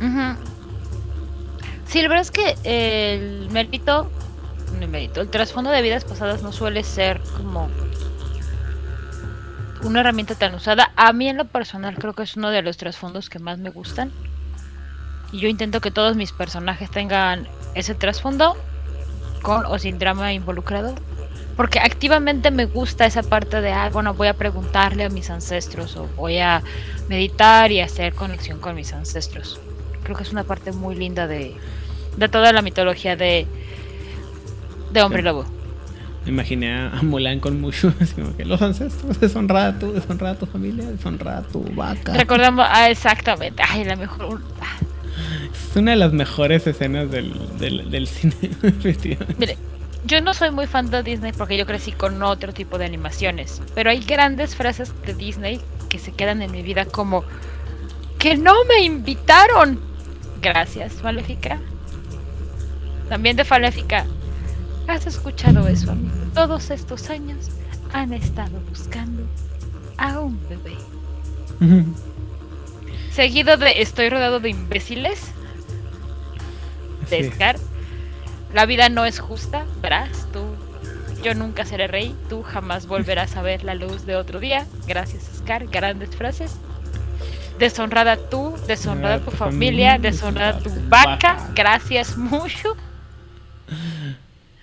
[0.01, 0.37] ¿no?
[1.87, 4.09] Sí, la verdad es que el mérito,
[4.81, 7.69] el mérito, el trasfondo de vidas pasadas no suele ser como
[9.83, 10.91] una herramienta tan usada.
[10.97, 13.71] A mí en lo personal creo que es uno de los trasfondos que más me
[13.71, 14.11] gustan.
[15.33, 18.57] Y yo intento que todos mis personajes tengan ese trasfondo
[19.43, 20.95] con o sin drama involucrado.
[21.57, 25.97] Porque activamente me gusta esa parte de, ah, bueno, voy a preguntarle a mis ancestros
[25.97, 26.63] o voy a
[27.09, 29.61] meditar y hacer conexión con mis ancestros.
[30.05, 31.57] Creo que es una parte muy linda de,
[32.17, 33.47] de toda la mitología de,
[34.93, 35.58] de Hombre Lobo.
[36.29, 41.43] Imaginé a Mulan con Mushu, como que los ancestros, deshonrada tu, deshonrada tu familia, deshonrada
[41.43, 42.13] tu vaca.
[42.13, 44.41] Recordamos, ah, exactamente, ay, la mejor.
[45.53, 48.35] Es una de las mejores escenas del, del, del cine,
[49.39, 49.57] Mire,
[50.05, 53.63] yo no soy muy fan de Disney porque yo crecí con otro tipo de animaciones,
[53.75, 57.25] pero hay grandes frases de Disney que se quedan en mi vida como
[58.19, 59.81] que no me invitaron.
[60.43, 61.59] Gracias, Maléfica.
[63.09, 64.05] También de Faléfica.
[64.89, 66.15] ¿Has escuchado eso, amigo?
[66.33, 67.51] Todos estos años
[67.93, 69.23] han estado buscando
[69.99, 70.77] a un bebé.
[73.13, 75.31] Seguido de Estoy rodado de imbéciles.
[77.11, 77.57] De Scar.
[78.55, 80.43] La vida no es justa, verás, tú.
[81.23, 84.67] Yo nunca seré rey, tú jamás volverás a ver la luz de otro día.
[84.87, 85.67] Gracias, Scar.
[85.67, 86.57] Grandes frases.
[87.59, 91.51] Deshonrada tú, deshonrada tu familia, deshonrada tu vaca.
[91.55, 92.75] Gracias mucho.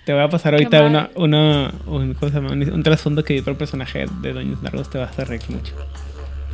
[0.06, 2.52] Te voy a pasar ahorita una, una, un, ¿cómo se llama?
[2.52, 5.74] un trasfondo que por personaje de Doña Nargos, te va a hacer reír mucho.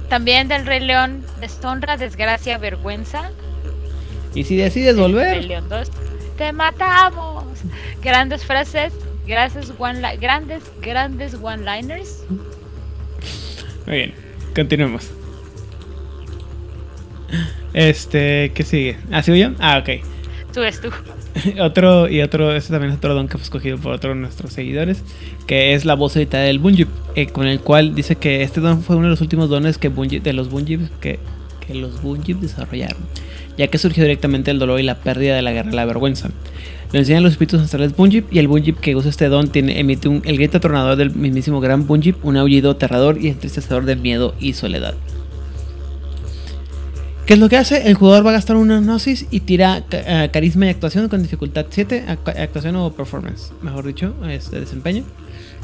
[0.09, 3.31] También del Rey León, deshonra, desgracia, vergüenza.
[4.35, 5.37] Y si decides volver.
[5.37, 5.91] Rey León 2,
[6.39, 7.45] te matamos.
[8.01, 8.95] Grandes frases,
[9.27, 12.25] grandes one grandes, grandes one-liners.
[13.87, 14.15] Muy bien,
[14.55, 15.11] continuemos.
[17.75, 18.97] Este, ¿qué sigue?
[19.11, 19.51] ¿Ah, sigo yo?
[19.59, 20.03] Ah, ok.
[20.55, 20.91] Tú es tú.
[21.61, 24.53] otro, y otro, este también es otro don que fue escogido por otro de nuestros
[24.53, 25.03] seguidores,
[25.47, 28.83] que es la voz editada del Bungie, eh, con el cual dice que este don
[28.83, 31.19] fue uno de los últimos dones que de los Bungie que,
[31.67, 33.03] que los Bungie desarrollaron,
[33.57, 36.31] ya que surgió directamente el dolor y la pérdida de la guerra y la vergüenza.
[36.93, 40.09] Lo enseñan los espíritus ancestrales Bungie y el Bungie que usa este don tiene, emite
[40.09, 44.35] un, el grito atronador del mismísimo gran Bungie, un aullido aterrador y entristecedor de miedo
[44.39, 44.95] y soledad.
[47.27, 47.89] ¿Qué es lo que hace?
[47.89, 51.67] El jugador va a gastar una gnosis y tira eh, carisma y actuación con dificultad
[51.71, 55.05] 7, actuación o performance, mejor dicho, este desempeño.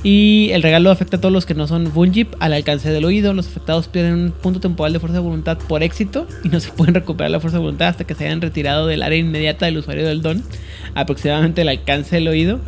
[0.05, 3.35] Y el regalo afecta a todos los que no son Bunjip al alcance del oído.
[3.35, 6.71] Los afectados pierden un punto temporal de fuerza de voluntad por éxito y no se
[6.77, 9.79] pueden recuperar la fuerza de voluntad hasta que se hayan retirado del área inmediata del
[9.79, 10.45] usuario del don,
[10.95, 12.61] aproximadamente el alcance del oído.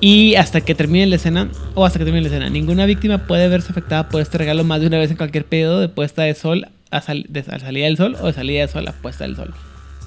[0.00, 3.48] Y hasta que termine la escena, o hasta que termine la escena, ninguna víctima puede
[3.48, 6.34] verse afectada por este regalo más de una vez en cualquier periodo de puesta de
[6.34, 9.52] sol a, salida del sol o de salida del sol a puesta del sol.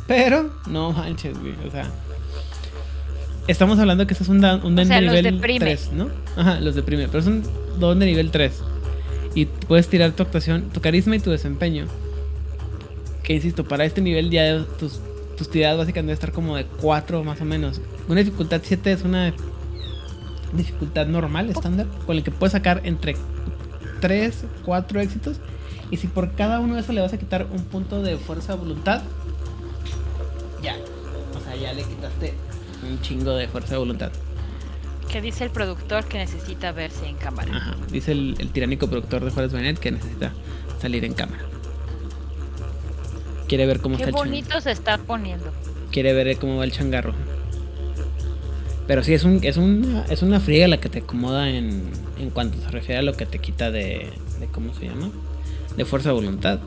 [0.07, 1.53] Pero, no manches, güey.
[1.67, 1.89] O sea,
[3.47, 6.09] estamos hablando que esto es un, un de nivel 3, ¿no?
[6.37, 7.07] Ajá, los deprime.
[7.07, 7.43] Pero es un
[7.79, 8.63] don de nivel 3.
[9.35, 11.87] Y puedes tirar tu actuación, tu carisma y tu desempeño.
[13.23, 15.01] Que insisto, para este nivel ya tus,
[15.37, 17.81] tus tiradas básicas deben estar como de 4 más o menos.
[18.07, 19.33] Una dificultad 7 es una
[20.53, 23.17] dificultad normal, estándar, con el que puedes sacar entre
[23.99, 25.41] 3, 4 éxitos
[25.89, 28.53] y si por cada uno de esos le vas a quitar un punto de fuerza
[28.53, 29.01] de voluntad,
[30.61, 30.75] ya.
[31.35, 32.33] O sea, ya le quitaste
[32.87, 34.11] un chingo de fuerza de voluntad.
[35.09, 37.55] Que dice el productor que necesita verse en cámara.
[37.55, 37.75] Ajá.
[37.89, 40.33] Dice el, tiránico productor de Juárez Benet que necesita
[40.81, 41.43] salir en cámara.
[43.47, 45.51] Quiere ver cómo está el Qué bonito se está poniendo.
[45.91, 47.13] Quiere ver cómo va el changarro.
[48.87, 52.29] Pero sí, es, un, es, una, es una friega la que te acomoda en, en
[52.29, 55.09] cuanto se refiere a lo que te quita de, de ¿cómo se llama?
[55.77, 56.59] De fuerza de voluntad.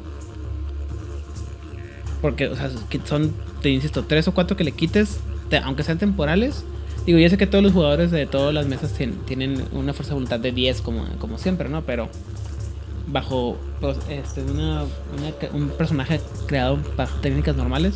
[2.23, 2.71] Porque, o sea,
[3.05, 5.21] son, te insisto, tres o cuatro que le quites,
[5.65, 6.65] aunque sean temporales.
[7.07, 8.93] Digo, yo sé que todos los jugadores de todas las mesas
[9.27, 11.83] tienen una fuerza de voluntad de 10 como, como siempre, ¿no?
[11.83, 12.09] Pero
[13.07, 17.95] bajo pues, este, un personaje creado bajo técnicas normales,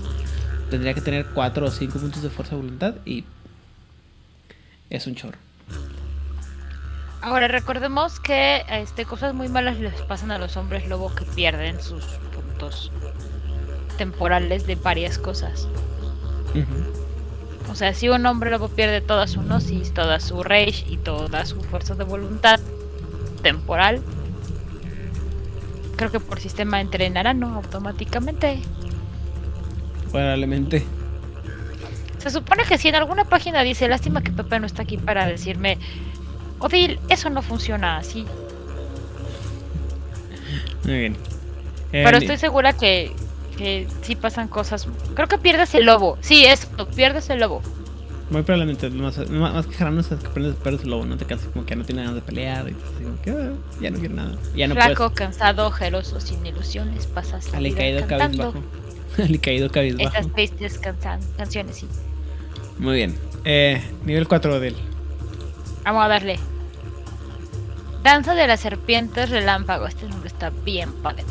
[0.71, 3.25] tendría que tener 4 o 5 puntos de fuerza de voluntad y
[4.91, 5.39] es un chorro.
[7.25, 11.81] Ahora recordemos que este, cosas muy malas les pasan a los hombres lobo que pierden
[11.81, 12.93] sus puntos
[13.97, 15.67] temporales de varias cosas.
[17.71, 21.47] O sea, si un hombre lobo pierde toda su gnosis, toda su rage y toda
[21.47, 22.61] su fuerza de voluntad
[23.43, 24.03] temporal,
[25.97, 27.55] creo que por sistema entrenará, ¿no?
[27.55, 28.61] Automáticamente.
[30.13, 30.85] Probablemente.
[32.19, 35.27] Se supone que si en alguna página dice, lástima que Pepe no está aquí para
[35.27, 35.79] decirme
[36.65, 38.25] Odil, eso no funciona así.
[40.85, 41.17] Muy bien.
[41.93, 43.13] Pero estoy segura que,
[43.59, 44.89] que sí pasan cosas.
[45.15, 46.17] Creo que pierdes el lobo.
[46.23, 47.61] Sí, eso, pierdes el lobo.
[48.31, 51.67] Muy probablemente, más, más que no es que pierdes el lobo, no te cansas como
[51.67, 53.53] que no tienes ganas de pelear y te que ah,
[53.83, 54.39] ya no quiero nada.
[54.57, 58.55] Ya no Flaco, cansado, ojeroso, sin ilusiones, pasas la vida cantando.
[59.43, 60.09] caído cabizbajo.
[60.09, 60.81] Esas tristes
[61.37, 61.87] canciones, sí.
[62.79, 63.15] Muy bien.
[63.45, 64.77] Eh, nivel 4 de él.
[65.85, 66.39] Vamos a darle.
[68.05, 69.87] Danza de las serpientes relámpago.
[69.87, 71.25] Este nombre está bien padre.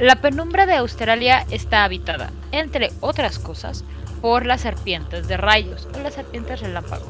[0.00, 3.84] La penumbra de Australia está habitada, entre otras cosas,
[4.20, 7.06] por las serpientes de rayos o las serpientes relámpago.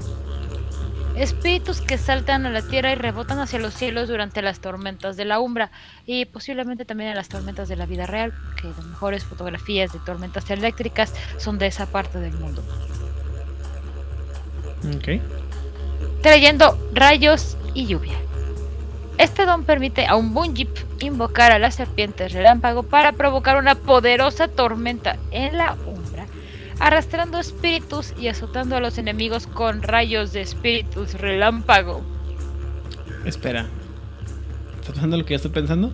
[1.16, 5.24] Espíritus que saltan a la tierra y rebotan hacia los cielos durante las tormentas de
[5.24, 5.70] la umbra
[6.05, 9.99] y posiblemente también en las tormentas de la vida real, que las mejores fotografías de
[10.01, 12.62] tormentas eléctricas son de esa parte del mundo.
[14.95, 15.39] Ok.
[16.22, 18.18] Trayendo rayos y lluvia.
[19.16, 24.48] Este don permite a un Bunjip invocar a las serpientes relámpago para provocar una poderosa
[24.48, 26.26] tormenta en la umbra,
[26.78, 32.02] arrastrando espíritus y azotando a los enemigos con rayos de espíritus relámpago.
[33.24, 33.66] Espera,
[34.78, 35.92] ¿estás pensando lo que yo estoy pensando?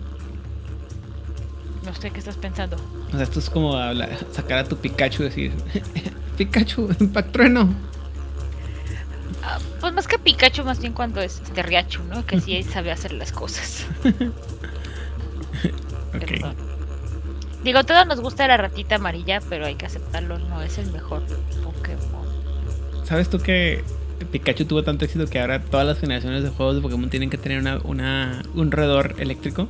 [1.85, 2.75] No sé qué estás pensando.
[3.07, 3.73] O sea, esto es como
[4.31, 5.51] sacar a tu Pikachu y decir,
[6.37, 7.73] Pikachu, Impact Trueno.
[9.49, 12.25] Ah, pues más que Pikachu, más bien cuando es este Riachu, ¿no?
[12.25, 13.85] Que sí sabe hacer las cosas.
[16.15, 16.53] Ok.
[17.63, 21.23] Digo, todos nos gusta la ratita amarilla, pero hay que aceptarlo, no es el mejor
[21.63, 22.27] Pokémon.
[23.05, 23.83] ¿Sabes tú que
[24.31, 27.37] Pikachu tuvo tanto éxito que ahora todas las generaciones de juegos de Pokémon tienen que
[27.37, 29.67] tener una, una- un roedor eléctrico?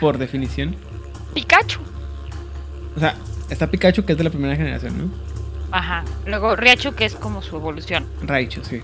[0.00, 0.74] Por definición.
[1.34, 1.80] Pikachu.
[2.96, 3.14] O sea,
[3.48, 5.25] está Pikachu que es de la primera generación, ¿no?
[5.70, 6.04] Ajá.
[6.26, 8.06] Luego Riachu, que es como su evolución.
[8.22, 8.82] Raichu, sí.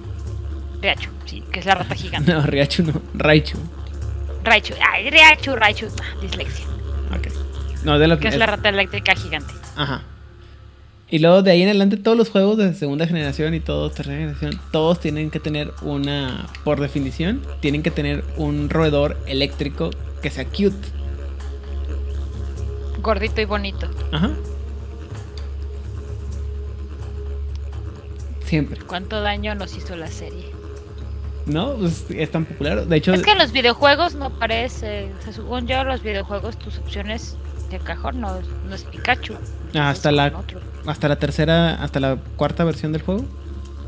[0.81, 2.33] Riachu, sí, que es la rata gigante.
[2.35, 3.59] No, Raichu no, Raichu.
[4.45, 6.67] Raichu, ay, Riachu, Raichu, ah, dislexia.
[7.17, 7.29] Ok.
[7.85, 9.53] No, de la Que es la rata eléctrica gigante.
[9.77, 10.03] Ajá.
[11.09, 14.17] Y luego de ahí en adelante todos los juegos de segunda generación y todos tercera
[14.17, 19.91] generación, todos tienen que tener una, por definición, tienen que tener un roedor eléctrico
[20.23, 20.89] que sea cute.
[23.03, 23.91] Gordito y bonito.
[24.11, 24.31] Ajá.
[28.53, 28.79] Siempre.
[28.87, 30.45] ¿Cuánto daño nos hizo la serie?
[31.47, 31.73] ¿No?
[31.77, 32.85] Pues es tan popular.
[32.87, 35.11] De hecho, Es que en los videojuegos no parece.
[35.19, 37.39] o sea, según yo, los videojuegos, tus opciones
[37.71, 38.37] de cajón no,
[38.69, 39.37] no es Pikachu.
[39.75, 40.61] hasta es la otro.
[40.85, 43.25] hasta la tercera, hasta la cuarta versión del juego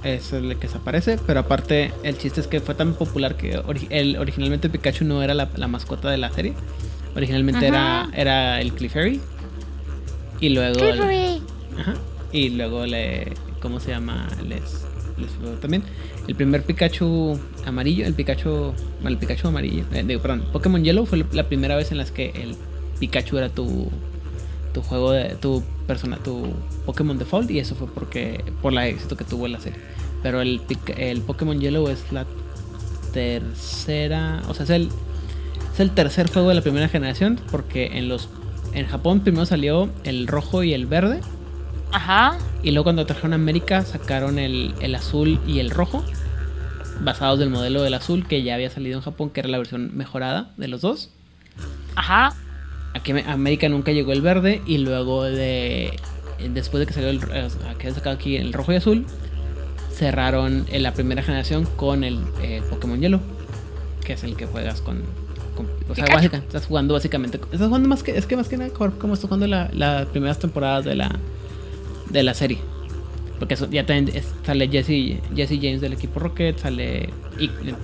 [0.03, 3.59] es el que se aparece, pero aparte el chiste es que fue tan popular que
[3.59, 6.55] ori- el, originalmente Pikachu no era la, la mascota de la serie.
[7.15, 8.11] Originalmente era, Ajá.
[8.17, 9.21] era el Clefairy.
[10.41, 11.43] Y luego le- Clefairy.
[11.79, 11.95] ajá,
[12.33, 13.33] y luego le
[13.65, 14.29] ¿cómo se llama?
[14.47, 14.85] Les
[15.17, 15.83] les también
[16.29, 21.07] el primer Pikachu amarillo, el Pikachu, bueno, el Pikachu amarillo, eh, digo, perdón, Pokémon Yellow
[21.07, 22.57] fue la primera vez en las que el
[23.01, 23.89] Pikachu era tu
[24.75, 26.53] tu juego de tu persona tu
[26.85, 29.79] Pokémon default y eso fue porque por la éxito que tuvo la serie
[30.23, 30.61] pero el
[30.99, 32.27] el Pokémon Yellow es la
[33.13, 34.89] tercera o sea es el
[35.73, 38.29] es el tercer juego de la primera generación porque en los
[38.75, 41.21] en Japón primero salió el rojo y el verde
[41.95, 42.37] Ajá.
[42.63, 46.05] y luego cuando trajeron a América sacaron el, el azul y el rojo
[47.01, 49.97] basados del modelo del azul que ya había salido en Japón que era la versión
[49.97, 51.11] mejorada de los dos
[51.97, 52.35] Ajá.
[52.95, 55.97] Aquí a América nunca llegó el verde y luego de
[56.51, 59.07] después de que salió el eh, que han sacado aquí el rojo y azul
[59.93, 63.21] cerraron en la primera generación con el eh, Pokémon Yellow
[64.05, 65.03] que es el que juegas con,
[65.57, 68.57] con- o sea básica- estás jugando básicamente estás jugando más que es que más que
[68.57, 71.11] nada como como estás jugando la- las primeras temporadas de la
[72.11, 72.59] de la serie
[73.39, 73.85] porque eso, ya
[74.45, 77.11] sale Jesse, Jesse James del equipo Rocket sale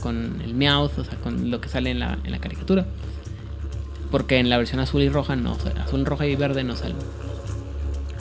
[0.01, 2.87] con el Meowth o sea con lo que sale en la, en la caricatura
[4.11, 6.97] porque en la versión azul y roja no, azul, roja y verde no salen.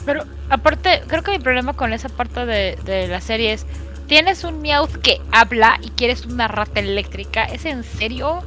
[0.06, 3.66] Pero aparte, creo que mi problema con esa parte de, de la serie es,
[4.06, 8.42] tienes un Meowth que habla y quieres una rata eléctrica, ¿es en serio?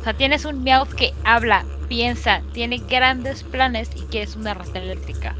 [0.00, 4.78] O sea, tienes un Meowth que habla, piensa, tiene grandes planes y quieres una rata
[4.78, 5.34] eléctrica.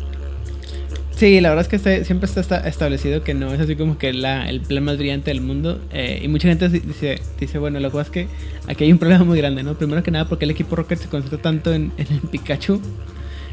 [1.16, 3.96] Sí, la verdad es que este- siempre está esta- establecido que no es así como
[3.96, 5.80] que la, el plan más brillante del mundo.
[5.90, 8.28] eh, y mucha gente di- dice, dice, bueno, lo que pasa es que
[8.70, 9.74] aquí hay un problema muy grande, ¿no?
[9.74, 12.82] Primero que nada porque el equipo Rocket se concentra tanto en, en el Pikachu.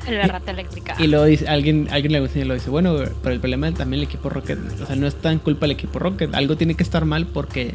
[0.05, 0.95] En la rata eléctrica.
[0.99, 4.01] Y luego dice, alguien, alguien le y lo dice, bueno, pero el problema es también
[4.01, 4.59] el equipo Rocket.
[4.82, 6.36] O sea, no es tan culpa del equipo Rocket.
[6.36, 7.72] Algo tiene que estar mal porque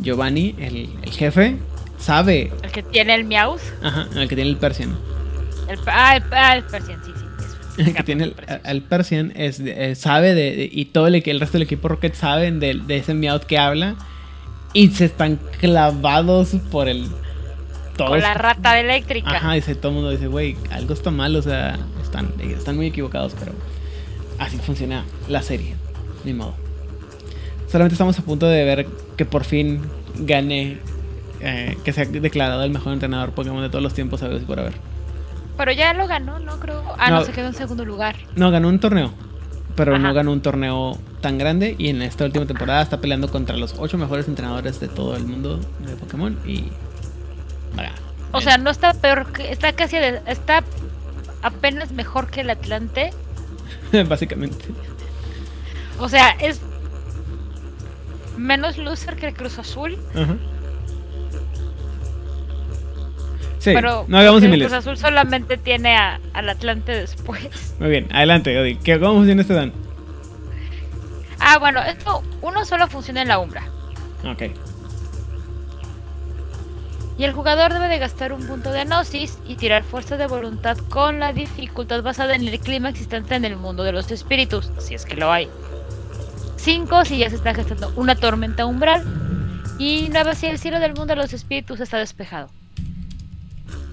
[0.00, 1.56] Giovanni, el, el jefe,
[1.98, 2.52] sabe.
[2.62, 3.62] El que tiene el Meowth.
[3.82, 4.90] Ajá, el que tiene el Persian.
[5.68, 7.21] El, ah, el, ah, el Persian, sí, sí.
[7.76, 11.54] Que tiene el, el Persian es, eh, sabe de, de- y todo el, el resto
[11.58, 13.96] del equipo Rocket saben de, de ese Meowth que habla
[14.74, 17.06] y se están clavados por el
[17.96, 18.10] todos.
[18.10, 19.36] Con la rata eléctrica.
[19.36, 22.86] ajá dice todo el mundo dice güey algo está mal o sea están están muy
[22.86, 23.52] equivocados pero
[24.38, 25.74] así funciona la serie
[26.24, 26.54] ni modo.
[27.70, 29.80] Solamente estamos a punto de ver que por fin
[30.18, 30.78] gane
[31.40, 34.60] eh, que se ha declarado el mejor entrenador Pokémon de todos los tiempos sabes por
[34.60, 34.74] haber
[35.56, 36.58] Pero ya lo ganó, ¿no?
[36.60, 36.82] Creo.
[36.98, 37.24] Ah, no, No.
[37.26, 38.16] se quedó en segundo lugar.
[38.36, 39.12] No, ganó un torneo.
[39.76, 41.74] Pero no ganó un torneo tan grande.
[41.78, 45.24] Y en esta última temporada está peleando contra los ocho mejores entrenadores de todo el
[45.24, 46.38] mundo de Pokémon.
[46.46, 46.64] Y.
[47.74, 47.92] Vaya.
[48.32, 49.50] O sea, no está peor que.
[49.50, 49.96] Está casi.
[49.98, 50.62] de- está
[51.42, 53.10] apenas mejor que el Atlante.
[54.08, 54.64] Básicamente.
[55.98, 56.60] O sea, es.
[58.36, 59.98] Menos loser que el Cruz Azul.
[60.14, 60.36] Ajá.
[63.62, 64.58] Sí, pero no hagamos el.
[64.58, 67.74] Cruz Azul solamente tiene a- al Atlante después.
[67.78, 68.74] Muy bien, adelante, Odi.
[68.76, 69.72] ¿Qué, ¿Cómo funciona este Dan?
[71.38, 72.22] Ah, bueno, esto.
[72.40, 73.62] Uno solo funciona en la Umbra.
[74.24, 74.42] Ok.
[77.18, 80.76] Y el jugador debe de gastar un punto de gnosis y tirar fuerza de voluntad
[80.88, 84.94] con la dificultad basada en el clima existente en el mundo de los espíritus, si
[84.94, 85.48] es que lo hay.
[86.56, 89.04] 5 si ya se está gestando una tormenta umbral.
[89.78, 92.48] Y 9 si el cielo del mundo de los espíritus está despejado.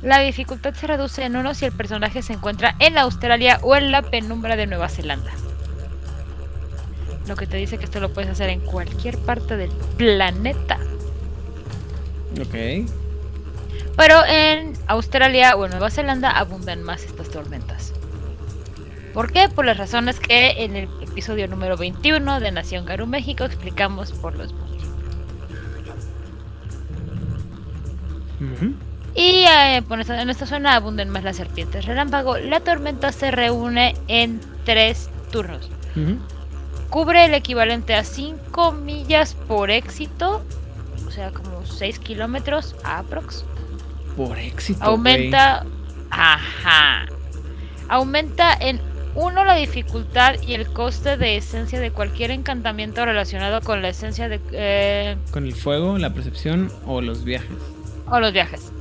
[0.02, 3.92] La dificultad se reduce en 1 si el personaje se encuentra en Australia o en
[3.92, 5.32] la penumbra de Nueva Zelanda.
[7.28, 10.80] lo que te dice que esto lo puedes hacer en cualquier parte del planeta.
[12.42, 12.90] Ok.
[13.96, 17.94] Pero en Australia o en Nueva Zelanda abundan más estas tormentas.
[19.14, 19.48] ¿Por qué?
[19.50, 24.36] Por las razones que en el episodio número 21 de Nación Garú México explicamos por
[24.36, 24.52] los.
[28.40, 28.74] Ujú.
[29.20, 32.38] Y eh, por esta- en esta zona abundan más las serpientes relámpago.
[32.38, 35.70] La tormenta se reúne en tres turnos.
[36.90, 40.42] Cubre el equivalente a 5 millas por éxito,
[41.06, 43.44] o sea, como 6 kilómetros aprox.
[44.16, 44.82] Por éxito.
[44.84, 45.66] Aumenta.
[46.10, 47.06] Ajá.
[47.90, 48.80] Aumenta en
[49.16, 54.30] uno la dificultad y el coste de esencia de cualquier encantamiento relacionado con la esencia
[54.30, 54.40] de.
[54.54, 55.18] eh.
[55.32, 57.58] Con el fuego, la percepción o los viajes.
[58.08, 58.72] o los viajes.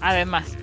[0.00, 0.56] Además,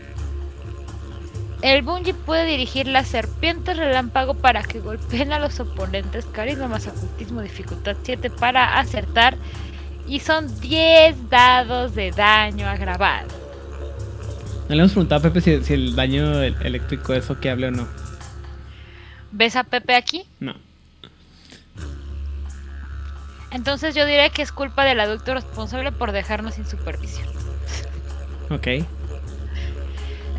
[1.61, 6.25] el Bungie puede dirigir las serpientes relámpago para que golpeen a los oponentes.
[6.25, 9.35] Carisma más ocultismo, dificultad 7 para acertar.
[10.07, 13.27] Y son 10 dados de daño agravado.
[14.69, 17.49] No le hemos preguntado a Pepe si, si el daño el- eléctrico es o que
[17.49, 17.87] hable o no.
[19.31, 20.25] ¿Ves a Pepe aquí?
[20.39, 20.53] No.
[23.51, 27.27] Entonces yo diré que es culpa del adulto responsable por dejarnos sin supervisión.
[28.49, 28.85] Ok.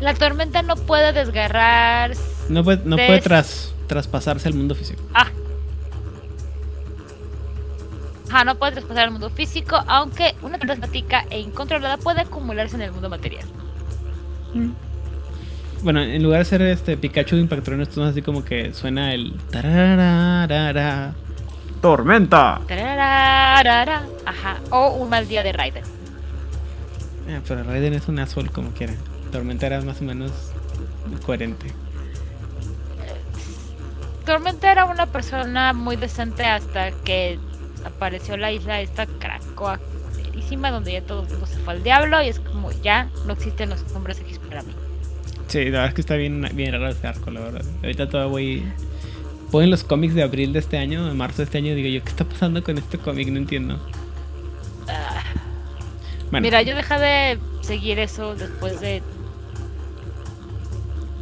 [0.01, 2.11] La tormenta no puede desgarrar.
[2.49, 5.01] No puede, no Des- puede tras, traspasarse al mundo físico.
[5.13, 5.27] Ah.
[8.29, 12.75] Ajá, no puede traspasar al mundo físico, aunque una tormenta estática e incontrolada puede acumularse
[12.75, 13.45] en el mundo material.
[15.81, 19.13] Bueno, en lugar de ser este Pikachu de Impactron, esto es así como que suena
[19.13, 21.13] el tarararara.
[21.81, 22.61] ¡Tormenta!
[22.67, 25.83] Tarararara, Ajá, o un mal día de Raiden.
[27.29, 28.93] Ah, pero Raiden es un azul como quiera.
[29.31, 30.31] Tormenta era más o menos
[31.25, 31.67] coherente.
[34.25, 37.39] Tormenta era una persona muy decente hasta que
[37.85, 39.07] apareció la isla esta
[39.55, 43.33] culerísima, donde ya todo el mundo se fue al diablo y es como ya no
[43.33, 44.73] existen los hombres X para mí.
[45.47, 47.61] Sí, la verdad es que está bien, bien raro este arco, la verdad.
[47.81, 48.63] Ahorita todo voy.
[49.51, 51.87] Ponen los cómics de abril de este año, de marzo de este año, y digo
[51.87, 53.29] yo, ¿qué está pasando con este cómic?
[53.29, 53.79] No entiendo.
[54.89, 55.23] Ah,
[56.31, 59.01] Bueno, Mira, yo dejé de seguir eso después de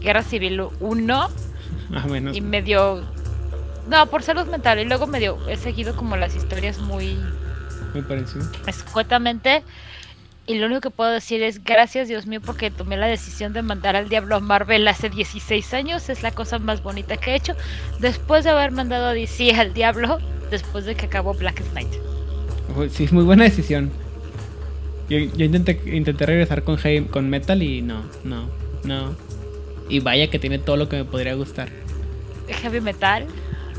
[0.05, 1.29] Guerra Civil 1
[1.89, 2.35] más o menos.
[2.37, 3.03] y medio...
[3.89, 4.79] No, por salud mental.
[4.79, 7.17] Y luego medio he seguido como las historias muy
[7.93, 8.45] Muy parecido.
[8.65, 9.63] escuetamente.
[10.47, 13.61] Y lo único que puedo decir es gracias Dios mío porque tomé la decisión de
[13.63, 16.09] mandar al diablo a Marvel hace 16 años.
[16.09, 17.53] Es la cosa más bonita que he hecho.
[17.99, 20.19] Después de haber mandado a DC al diablo,
[20.51, 21.89] después de que acabó Black Knight.
[22.91, 23.91] Sí, muy buena decisión.
[25.09, 26.79] Yo, yo intenté, intenté regresar con,
[27.11, 28.47] con Metal y no, no,
[28.83, 29.15] no.
[29.89, 31.69] Y vaya que tiene todo lo que me podría gustar.
[32.47, 33.25] Heavy Metal.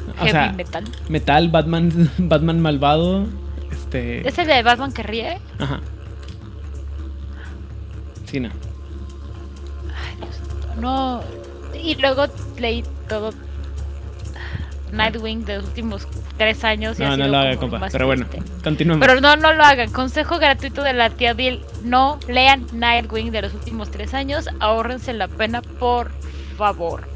[0.09, 0.85] O Heavy sea, Metal.
[1.09, 3.27] Metal, Batman, Batman malvado.
[3.71, 4.27] Este.
[4.27, 5.39] ¿Es el de Batman que ríe?
[5.59, 5.81] Ajá.
[8.25, 8.49] Sí, no.
[8.49, 11.23] Ay, Dios no.
[11.75, 12.27] Y luego
[12.59, 13.33] leí todo
[14.97, 16.99] Nightwing de los últimos tres años.
[16.99, 17.89] y ha No, no sido lo haga, como compa.
[17.93, 18.27] Pero bueno,
[18.65, 19.07] continuemos.
[19.07, 19.93] Pero no, no lo hagan.
[19.93, 21.61] Consejo gratuito de la tía Bill.
[21.85, 24.49] No lean Nightwing de los últimos tres años.
[24.61, 26.11] Ahórrense la pena, por
[26.57, 27.07] favor.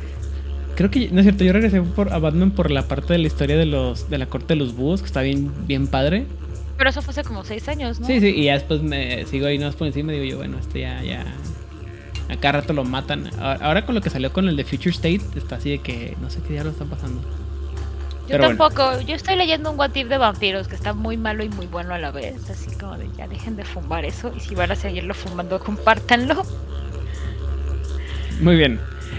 [0.77, 3.27] Creo que, no es cierto, yo regresé por, a Batman por la parte de la
[3.27, 6.27] historia de los de la corte de los búhos, que está bien, bien padre.
[6.79, 8.07] Pero eso fue hace como seis años, ¿no?
[8.07, 10.59] Sí, sí, y ya después me sigo ahí más por encima y digo yo, bueno,
[10.59, 11.27] este ya, ya.
[12.31, 13.29] A cada rato lo matan.
[13.39, 16.17] Ahora, ahora con lo que salió con el de Future State, está así de que
[16.23, 17.21] no sé qué diablos está pasando.
[18.31, 18.59] Yo pero bueno.
[18.59, 19.01] tampoco.
[19.01, 21.95] Yo estoy leyendo un What If de vampiros que está muy malo y muy bueno
[21.95, 22.49] a la vez.
[22.49, 24.33] Así como de ya dejen de fumar eso.
[24.37, 26.45] Y si van a seguirlo fumando, compártanlo.
[28.41, 28.79] Muy bien.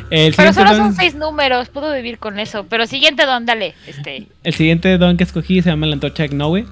[0.10, 2.66] El Pero solo don, son seis números, puedo vivir con eso.
[2.70, 3.74] Pero siguiente don, dale.
[3.86, 4.28] Este.
[4.44, 6.66] el siguiente don que escogí se llama la antorcha Gnowe.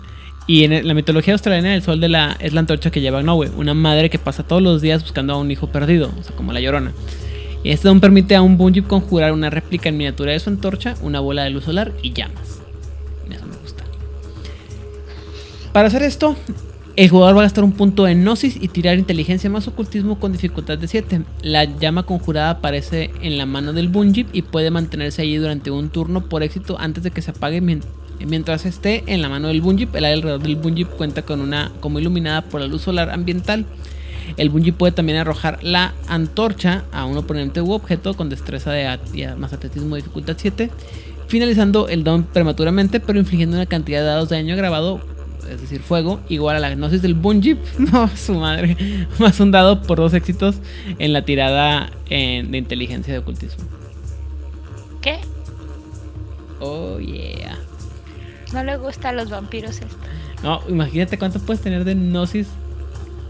[0.47, 3.51] Y en la mitología australiana el sol de la, es la antorcha que lleva Gnowe,
[3.57, 6.53] una madre que pasa todos los días buscando a un hijo perdido, o sea, como
[6.53, 6.93] la llorona.
[7.63, 11.19] Este don permite a un Bungie conjurar una réplica en miniatura de su antorcha, una
[11.19, 12.61] bola de luz solar y llamas.
[13.29, 13.83] Eso me gusta.
[15.73, 16.35] Para hacer esto,
[16.95, 20.31] el jugador va a gastar un punto de Gnosis y tirar inteligencia más ocultismo con
[20.31, 21.21] dificultad de 7.
[21.43, 25.89] La llama conjurada aparece en la mano del Bungie y puede mantenerse allí durante un
[25.89, 27.61] turno por éxito antes de que se apague.
[27.61, 27.83] mien-
[28.25, 31.99] Mientras esté en la mano del Bungie, el alrededor del Bungie cuenta con una como
[31.99, 33.65] iluminada por la luz solar ambiental.
[34.37, 38.87] El Bungie puede también arrojar la antorcha a un oponente u objeto con destreza de
[38.87, 40.69] at- y más atletismo dificultad 7,
[41.27, 44.99] finalizando el don prematuramente, pero infligiendo una cantidad de dados de daño grabado,
[45.49, 48.77] es decir, fuego, igual a la gnosis del Bungie, no, su madre,
[49.19, 50.57] más un dado por dos éxitos
[50.99, 53.63] en la tirada de inteligencia de ocultismo.
[55.01, 55.19] ¿Qué?
[56.59, 57.57] Oh yeah.
[58.53, 59.95] No le gusta a los vampiros esto.
[60.43, 62.47] No, imagínate cuánto puedes tener de gnosis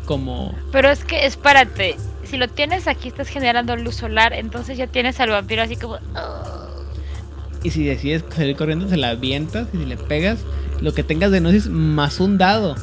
[0.09, 0.55] como...
[0.71, 5.19] Pero es que, espérate, si lo tienes aquí estás generando luz solar, entonces ya tienes
[5.19, 5.99] al vampiro así como...
[6.15, 6.83] "Oh".
[7.63, 10.39] Y si decides salir corriendo, se la avientas y si le pegas,
[10.81, 12.75] lo que tengas de gnosis más un dado.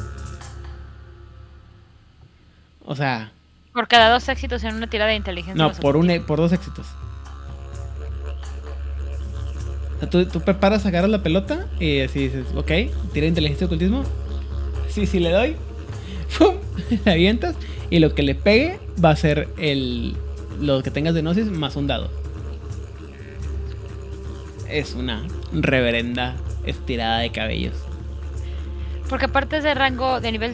[2.85, 3.31] O sea,
[3.73, 5.61] Por cada dos éxitos en una tirada de inteligencia.
[5.61, 6.85] no, por, un, e- por dos éxitos.
[9.95, 12.71] O sea, tú, tú preparas, agarras la pelota y así dices, ok,
[13.13, 14.03] tira inteligencia y ocultismo.
[14.87, 15.57] Sí, sí le doy.
[16.37, 16.55] ¡Pum!
[17.05, 17.55] Le avientas
[17.89, 20.15] y lo que le pegue va a ser el
[20.59, 22.09] lo que tengas de gnosis más un dado.
[24.69, 25.23] Es una
[25.53, 27.75] reverenda estirada de cabellos.
[29.09, 30.53] Porque aparte es de rango de nivel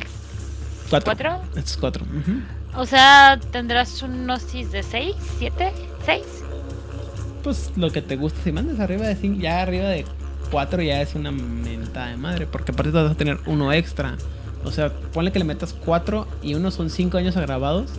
[0.90, 1.14] Cuatro.
[1.16, 1.42] 4.
[1.56, 2.06] Estos es cuatro.
[2.06, 2.42] ujú.
[2.76, 5.72] O sea, tendrás un gnosis de 6, 7,
[6.06, 6.22] 6.
[7.44, 10.06] Pues lo que te gusta, si mandas arriba de 5, ya arriba de
[10.52, 14.16] 4 ya es una mentada de madre, porque aparte vas a tener uno extra.
[14.66, 17.92] O sea, ponle que le metas 4 y uno son 5 años agravados.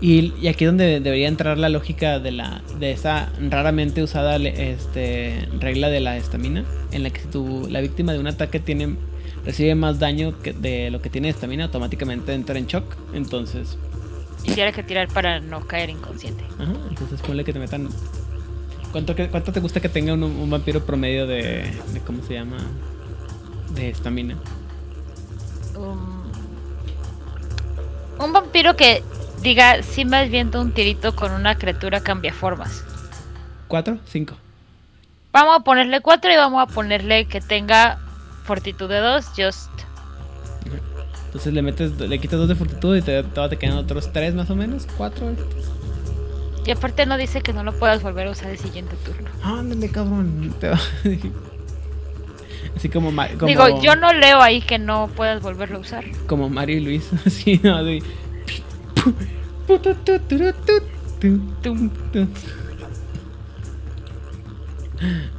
[0.00, 4.34] Y, y aquí es donde debería entrar la lógica de la de esa raramente usada
[4.36, 8.58] este, regla de la estamina, en la que si tu, la víctima de un ataque
[8.58, 8.96] tiene
[9.44, 12.84] recibe más daño que de lo que tiene estamina, automáticamente entra en shock.
[13.14, 13.78] Entonces,
[14.42, 16.44] tienes que tirar para no caer inconsciente.
[16.58, 17.88] Ajá, entonces ponle que te metan.
[18.90, 22.00] ¿Cuánto, cuánto te gusta que tenga un, un vampiro promedio de, de.
[22.04, 22.58] ¿Cómo se llama?
[23.74, 24.36] De estamina.
[28.18, 29.02] Un vampiro que
[29.42, 32.84] diga, si me viendo un tirito con una criatura cambia formas.
[33.68, 33.98] ¿Cuatro?
[34.06, 34.34] ¿Cinco?
[35.32, 37.98] Vamos a ponerle 4 y vamos a ponerle que tenga
[38.44, 39.70] fortitud de 2, just.
[41.26, 44.34] Entonces le metes, le quitas dos de fortitud y te, todavía te quedan otros tres
[44.34, 44.86] más o menos.
[44.98, 45.34] ¿Cuatro?
[46.66, 49.30] Y aparte no dice que no lo puedas volver a usar el siguiente turno.
[49.42, 50.54] Ándale, cabrón.
[50.60, 50.78] Te va-
[52.76, 53.46] Así como, como.
[53.46, 56.04] Digo, yo no leo ahí que no puedas volverlo a usar.
[56.26, 57.10] Como Mario y Luis.
[57.26, 58.02] Así, no, así.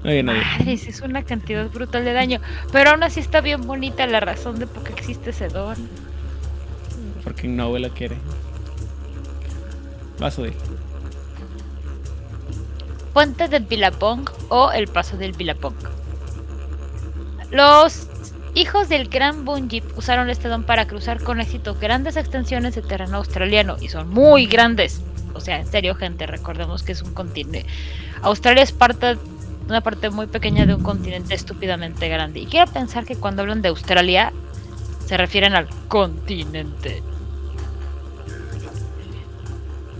[0.03, 0.41] Oye, nadie.
[0.59, 2.39] Madres, es una cantidad brutal de daño.
[2.71, 5.75] Pero aún así está bien bonita la razón de por qué existe ese don.
[7.23, 8.17] Porque no lo quiere.
[10.19, 10.53] A subir.
[13.13, 15.75] Puente del Billabong o el paso del Billabong.
[17.53, 18.07] Los
[18.55, 23.17] hijos del Gran Bunjip usaron este don para cruzar con éxito grandes extensiones de terreno
[23.17, 25.01] australiano y son muy grandes.
[25.35, 27.63] O sea, en serio, gente, recordemos que es un continente.
[28.23, 29.19] Australia es parte,
[29.67, 32.39] una parte muy pequeña de un continente estúpidamente grande.
[32.39, 34.33] Y quiero pensar que cuando hablan de Australia
[35.05, 37.03] se refieren al continente.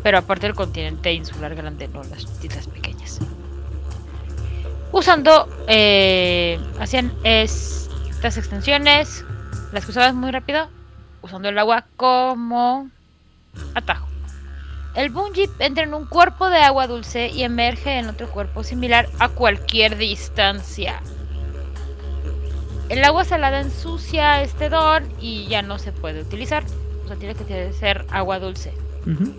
[0.02, 2.83] Pero aparte del continente insular grande, no las islas pequeñas.
[4.94, 9.26] Usando, eh, hacían estas extensiones,
[9.72, 10.70] las cruzaban muy rápido,
[11.24, 12.92] usando el agua como
[13.74, 14.08] atajo.
[14.94, 19.10] El bungee entra en un cuerpo de agua dulce y emerge en otro cuerpo similar
[19.18, 21.02] a cualquier distancia.
[22.88, 26.64] El agua salada ensucia este don y ya no se puede utilizar.
[27.04, 28.74] O sea, tiene que ser agua dulce
[29.08, 29.34] Ujú.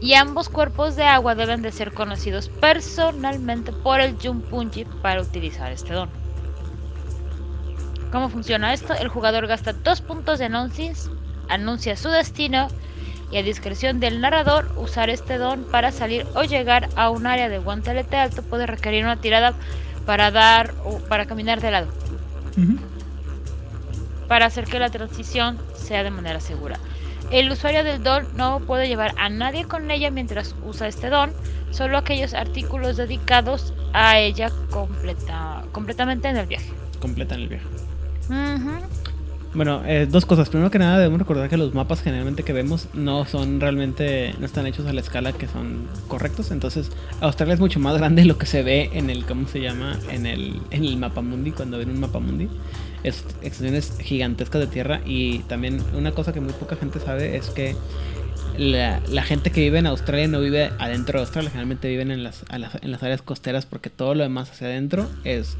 [0.00, 5.72] Y ambos cuerpos de agua deben de ser conocidos personalmente por el Junpunji para utilizar
[5.72, 6.08] este don.
[8.12, 8.94] ¿Cómo funciona esto?
[8.94, 11.10] El jugador gasta dos puntos de anuncios,
[11.48, 12.68] anuncia su destino
[13.30, 17.48] y a discreción del narrador usar este don para salir o llegar a un área
[17.48, 19.52] de guantelete alto puede requerir una tirada
[20.06, 21.88] para dar o para caminar de lado
[24.28, 26.78] para hacer que la transición sea de manera segura.
[27.30, 31.32] El usuario del don no puede llevar a nadie con ella mientras usa este don,
[31.70, 36.72] solo aquellos artículos dedicados a ella completa, completamente en el viaje.
[37.00, 37.66] Completan el viaje.
[38.28, 38.80] Ujú.
[39.54, 40.50] Bueno, eh, dos cosas.
[40.50, 44.44] Primero que nada, debemos recordar que los mapas generalmente que vemos no son realmente, no
[44.46, 46.50] están hechos a la escala que son correctos.
[46.50, 46.90] Entonces,
[47.20, 49.98] Australia es mucho más grande de lo que se ve en el, ¿cómo se llama?
[50.10, 52.48] En el, en el mapa mundi, cuando ven un mapa mundi.
[53.02, 55.00] Es extensiones gigantescas de tierra.
[55.06, 57.74] Y también una cosa que muy poca gente sabe es que
[58.58, 62.22] la, la gente que vive en Australia no vive adentro de Australia, generalmente viven en
[62.22, 65.56] las, a las- en las áreas costeras porque todo lo demás hacia adentro es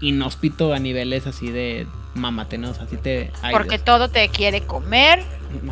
[0.00, 5.22] inhóspito a niveles así de mamatenos, así te Porque todo te quiere comer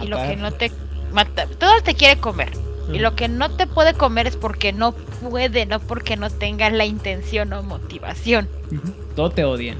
[0.02, 0.70] y lo que no te
[1.12, 2.50] mata, todo te quiere comer.
[2.92, 6.72] Y lo que no te puede comer es porque no puede, no porque no tengas
[6.72, 8.48] la intención o motivación.
[9.14, 9.76] Todo te odia.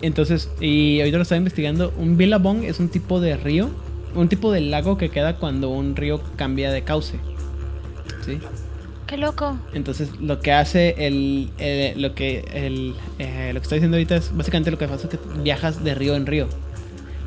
[0.00, 3.70] Entonces, y ahorita lo estaba investigando, un Billabong es un tipo de río,
[4.16, 7.20] un tipo de lago que queda cuando un río cambia de cauce.
[8.26, 8.40] ¿Sí?
[9.12, 9.58] Qué loco.
[9.74, 11.50] Entonces, lo que hace el.
[11.58, 15.06] el- lo que el, eh, lo que está diciendo ahorita es básicamente lo que pasa
[15.06, 16.48] es que viajas de río en río.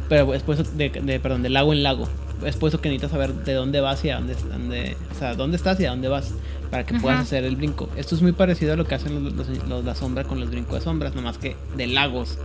[0.10, 2.10] Pero es por eso de, de- perdón, de lago en lago.
[2.44, 5.36] Es por eso que necesitas saber de dónde vas y a dónde, dónde- o sea,
[5.36, 6.34] dónde estás y a dónde vas
[6.72, 7.88] para que puedas hacer el brinco.
[7.96, 10.50] Esto es muy parecido a lo que hacen los, los- los- la sombra con los
[10.50, 12.40] brincos de sombras, nomás que de lagos.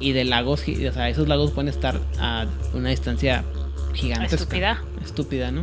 [0.00, 3.44] Y de lagos, o sea, esos lagos pueden estar a una distancia
[3.94, 4.34] gigantesca.
[4.42, 4.82] Estúpida.
[5.04, 5.62] Estúpida, ¿no?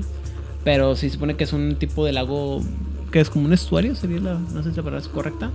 [0.64, 2.62] Pero sí se supone que es un tipo de lago
[3.12, 5.52] que es como un estuario, sería la, no sé si la palabra es correcta.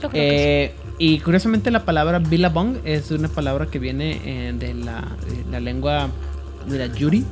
[0.00, 4.52] Yo creo que Eh, y curiosamente la palabra Billabong es una palabra que viene eh,
[4.52, 6.08] de la, de la lengua
[6.68, 7.24] de la Yuri,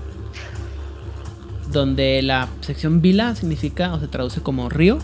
[1.71, 4.99] donde la sección Bila significa o se traduce como río,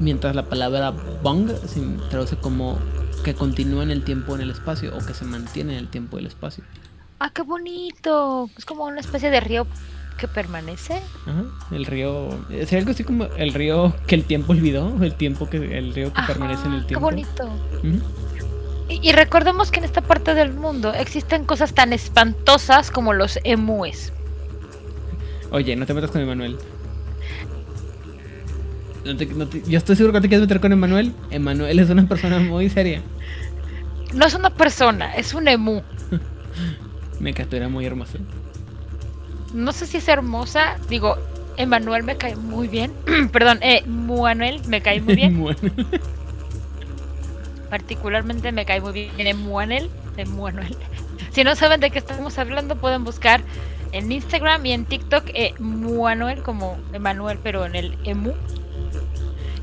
[0.00, 0.92] mientras la palabra
[1.22, 2.78] Bong se traduce como
[3.24, 6.16] que continúa en el tiempo en el espacio o que se mantiene en el tiempo
[6.16, 6.64] y el espacio.
[7.20, 8.48] Ah, qué bonito.
[8.56, 9.66] Es como una especie de río
[10.18, 11.00] que permanece.
[11.26, 15.48] Ajá, el río, sería algo así como el río que el tiempo olvidó, el tiempo
[15.48, 17.06] que el río que Ajá, permanece en el Qué tiempo.
[17.06, 17.44] bonito.
[17.78, 18.00] Ujú.
[18.90, 23.38] Y, y recordemos que en esta parte del mundo existen cosas tan espantosas como los
[23.44, 24.12] emúes.
[25.50, 26.58] Oye, no te metas con Emanuel.
[29.04, 31.12] No te- no te- yo estoy seguro que te quieres meter con Emanuel.
[31.30, 33.00] Emanuel es una persona muy seria.
[34.14, 35.82] No es una persona, es un emú.
[37.20, 38.18] Me captura muy hermosa.
[39.52, 40.76] No sé si es hermosa.
[40.88, 41.16] Digo,
[41.56, 42.92] Emanuel me cae muy bien.
[43.32, 45.44] Perdón, eh, me cae muy bien.
[47.70, 49.90] Particularmente me cae muy bien Emuanel.
[50.16, 50.76] Emuanuel.
[51.30, 53.42] Si no saben de qué estamos hablando, pueden buscar
[53.92, 58.32] en Instagram y en TikTok eh, Muanuel como Emanuel, pero en el Emu.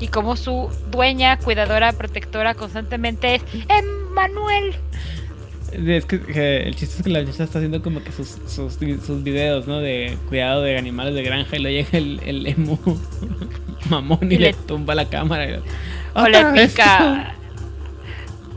[0.00, 4.76] Y como su dueña, cuidadora, protectora constantemente es Emanuel.
[5.72, 8.74] Es que, que el chiste es que la muchacha está haciendo como que sus, sus,
[9.04, 9.78] sus videos, ¿no?
[9.78, 12.78] De cuidado de animales de granja y lo llega el, el emu
[13.90, 15.46] mamón y, Y le, le- tumba la cámara.
[15.48, 15.62] y-
[16.14, 17.34] O le "Otra vez pica.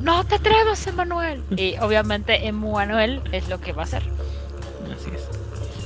[0.01, 1.41] No te atrevas, Emanuel.
[1.57, 4.03] Y obviamente Emanuel es lo que va a hacer.
[4.03, 4.93] tú".
[4.93, 5.28] Así es.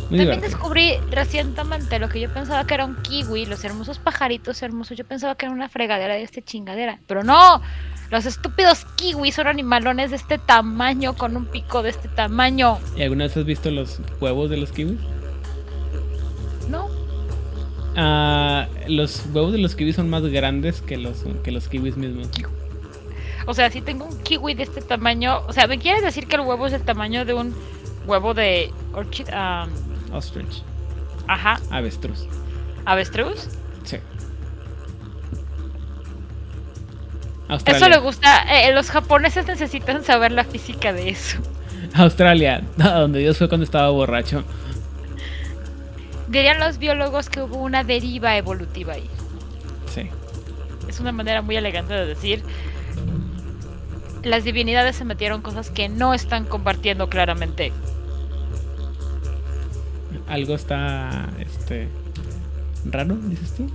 [0.10, 0.42] Muy También divertido.
[0.50, 4.96] descubrí recientemente lo que yo pensaba que era un kiwi, los hermosos pajaritos hermosos.
[4.98, 7.00] Yo pensaba que era una fregadera de este chingadera.
[7.08, 7.60] Pero no,
[8.14, 12.78] los estúpidos kiwis son animalones de este tamaño, con un pico de este tamaño.
[12.96, 15.00] ¿Y alguna vez has visto los huevos de los kiwis?
[16.70, 16.90] No,
[17.96, 22.28] Ah, los huevos de los kiwis son más grandes que los, que los kiwis mismos.
[23.46, 26.36] o sea, si tengo un kiwi de este tamaño, o sea, ¿me quieres decir que
[26.38, 27.54] el huevo es del tamaño de un
[28.08, 29.28] huevo de orchid?
[29.32, 29.68] ah,
[30.12, 30.64] Ostrich,
[31.28, 32.28] ajá, avestruz.
[32.86, 33.48] avestruz.
[37.50, 41.38] Eso le gusta, eh, los japoneses necesitan saber la física de eso.
[41.94, 44.44] Australia, donde Dios fue cuando estaba borracho.
[46.30, 49.08] Dirían los biólogos que hubo una deriva evolutiva ahí.
[49.94, 50.10] Sí.
[50.88, 52.44] Es una manera muy elegante de decir.
[54.24, 57.72] Las divinidades se metieron cosas que no están compartiendo claramente.
[60.28, 61.90] Algo está, este,
[62.86, 63.70] raro, dices tú.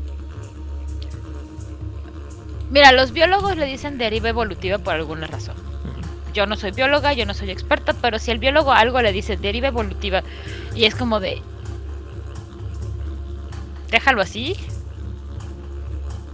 [2.71, 5.57] Mira, los biólogos le dicen deriva evolutiva por alguna razón.
[6.35, 9.37] Yo no soy bióloga, yo no soy experta, pero si el biólogo algo le dice
[9.37, 10.23] deriva evolutiva
[10.75, 11.43] y es como de...
[13.91, 14.55] Déjalo así,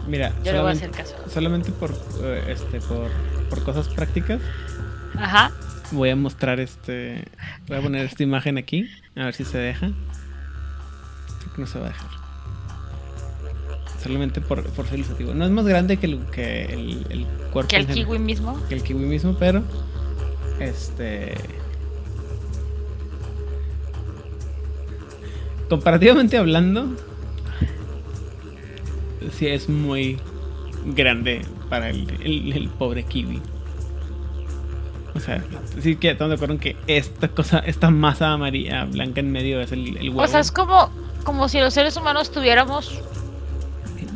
[0.07, 1.31] Mira, yo le voy a solamente, hacer caso.
[1.31, 1.91] solamente por,
[2.23, 3.11] eh, este, por,
[3.49, 4.41] por cosas prácticas,
[5.17, 5.51] Ajá.
[5.93, 7.25] voy a mostrar este,
[7.69, 9.87] voy a poner esta imagen aquí, a ver si se deja.
[11.39, 12.11] Creo que no se va a dejar.
[14.05, 15.35] Solamente por, por ser ilustrativo.
[15.35, 18.07] No es más grande que el, que el, el cuerpo Que el general.
[18.07, 18.61] kiwi mismo.
[18.69, 19.63] que el kiwi mismo, pero
[20.61, 21.35] este
[25.69, 26.89] comparativamente hablando
[29.33, 30.19] sí es muy
[30.85, 33.41] grande para el, el- el pobre kiwi.
[35.15, 35.43] O sea,
[35.81, 39.61] sí que estamos de acuerdo en que esta cosa, esta masa amarilla, blanca en medio
[39.61, 40.23] es el, el huevo.
[40.23, 40.91] O sea, es como,
[41.23, 43.01] como si los seres humanos tuviéramos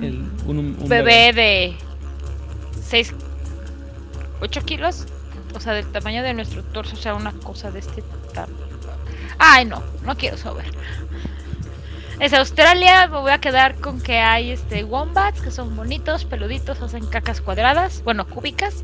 [0.03, 1.77] el- un, bebé de
[2.83, 3.15] 6,
[4.41, 5.07] 8 kilos.
[5.55, 8.03] O sea, del tamaño de nuestro torso, o sea, una cosa de este
[8.35, 8.55] tamaño.
[9.39, 10.67] Ay, no, no quiero saber.
[12.21, 16.81] Es Australia, me voy a quedar con que hay este wombats que son bonitos, peluditos,
[16.83, 18.83] hacen cacas cuadradas, bueno, cúbicas.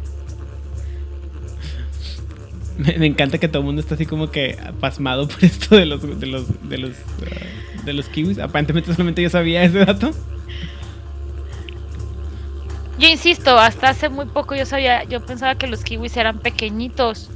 [2.78, 5.86] Me, me encanta que todo el mundo está así como que pasmado por esto de
[5.86, 6.92] los de los de los
[7.22, 8.38] ah, de los kiwis.
[8.38, 10.12] Aparentemente solamente yo sabía ese dato.
[12.98, 17.30] Yo insisto, hasta hace muy poco yo sabía, yo pensaba que los kiwis eran pequeñitos.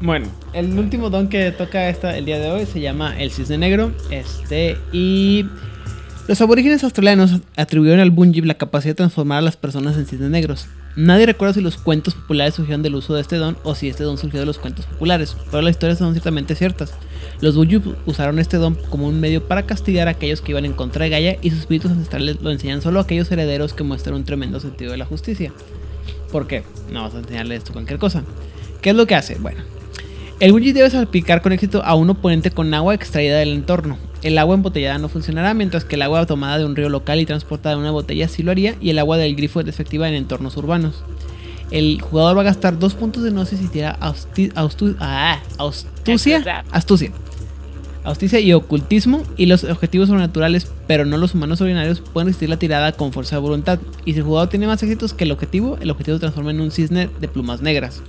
[0.00, 3.58] Bueno, el último don que toca esta el día de hoy se llama el cisne
[3.58, 3.92] negro.
[4.10, 5.46] Este y
[6.28, 10.30] Los aborígenes australianos atribuyeron al Bunjib la capacidad de transformar a las personas en cisnes
[10.30, 10.66] negros.
[10.96, 14.02] Nadie recuerda si los cuentos populares surgieron del uso de este don o si este
[14.02, 16.94] don surgió de los cuentos populares, pero las historias son ciertamente ciertas.
[17.40, 20.72] Los Bunjib usaron este don como un medio para castigar a aquellos que iban en
[20.72, 24.16] contra de Gaia y sus espíritus ancestrales lo enseñan solo a aquellos herederos que muestran
[24.16, 25.52] un tremendo sentido de la justicia.
[26.32, 26.62] ¿Por qué?
[26.90, 28.24] No vas a enseñarle esto cualquier cosa.
[28.80, 29.34] ¿Qué es lo que hace?
[29.36, 29.60] Bueno,
[30.40, 33.98] el Bunjib debe salpicar con éxito a un oponente con agua extraída del entorno.
[34.22, 37.26] El agua embotellada no funcionará, mientras que el agua tomada de un río local y
[37.26, 40.14] transportada en una botella sí lo haría, y el agua del grifo es efectiva en
[40.14, 41.02] entornos urbanos.
[41.70, 46.64] El jugador va a gastar dos puntos de gnosis si tira austi- austu- ah, astucia,
[46.70, 47.10] astucia,
[48.10, 52.58] astucia y ocultismo, y los objetivos sobrenaturales, pero no los humanos ordinarios, pueden resistir la
[52.58, 53.78] tirada con fuerza de voluntad.
[54.04, 56.60] Y si el jugador tiene más éxitos que el objetivo, el objetivo se transforma en
[56.60, 58.02] un cisne de plumas negras.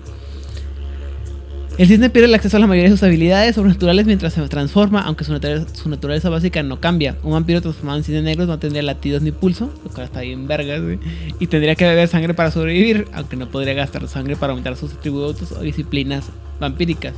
[1.77, 5.01] El cisne pierde el acceso a la mayoría de sus habilidades sobrenaturales mientras se transforma,
[5.01, 5.31] aunque su
[5.89, 7.17] naturaleza, básica no cambia.
[7.21, 10.47] Un vampiro transformado en cisne negro no tendría latidos ni pulso, lo cual está bien
[10.47, 10.97] vergas, güey,
[11.39, 14.93] y tendría que beber sangre para sobrevivir, aunque no podría gastar sangre para aumentar sus
[14.93, 16.29] atributos o disciplinas
[16.59, 17.13] vampíricas.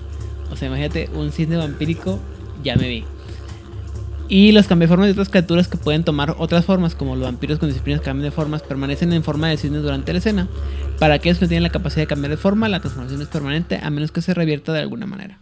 [0.52, 2.20] O sea, imagínate, un cisne vampírico,
[2.64, 3.06] ya me vi.
[4.32, 7.68] Y los cambiaformas de otras criaturas que pueden tomar otras formas, como los vampiros con
[7.68, 10.48] disciplinas que cambian de formas, permanecen en forma de cisne durante la escena.
[11.00, 13.80] Para aquellos que no tienen la capacidad de cambiar de forma, la transformación es permanente
[13.82, 15.40] a menos que se revierta de alguna manera.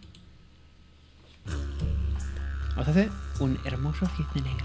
[2.78, 3.10] O sea, hace
[3.40, 4.64] un hermoso cisne negro.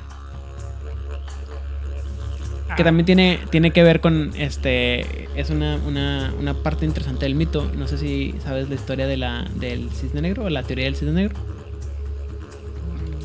[2.69, 2.75] Ah.
[2.75, 5.27] Que también tiene, tiene que ver con este.
[5.37, 7.69] Es una, una, una parte interesante del mito.
[7.75, 10.95] No sé si sabes la historia de la, del cisne negro o la teoría del
[10.95, 11.35] cisne negro.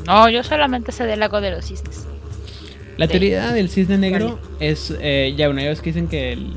[0.09, 2.05] No, yo solamente sé del lago de los cisnes.
[2.97, 4.93] La de- teoría del cisne negro es.
[4.99, 6.53] eh, ya, una vez que dicen que el-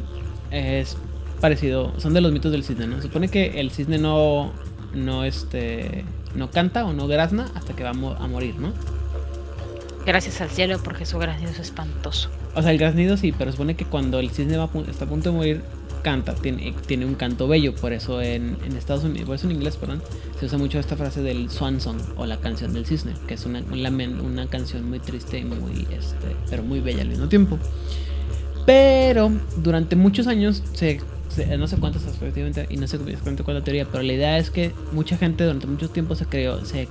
[0.50, 0.96] es
[1.40, 1.92] parecido.
[2.00, 2.96] Son de los mitos del cisne, ¿no?
[2.96, 4.52] Se supone que el cisne no.
[4.94, 6.04] No este.
[6.34, 8.72] No canta o no grazna hasta que va a, mo- a morir, ¿no?
[10.04, 12.28] Gracias al cielo porque su granizo es espantoso.
[12.54, 15.08] O sea, el graznido sí, pero supone que cuando el cisne va a está a
[15.08, 15.62] punto de morir,
[16.02, 17.74] canta, tiene, tiene un canto bello.
[17.74, 20.02] Por eso en, en Estados Unidos, por eso en inglés, perdón,
[20.38, 23.46] se usa mucho esta frase del swan song o la canción del cisne, que es
[23.46, 27.28] una, un lamen- una canción muy triste y muy, este, pero muy bella al mismo
[27.28, 27.58] tiempo.
[28.66, 31.00] Pero durante muchos años, se,
[31.58, 34.50] no sé cuántos efectivamente, y no sé exactamente cuál la teoría, pero la idea es
[34.50, 36.88] que mucha gente durante mucho tiempo se, creó, se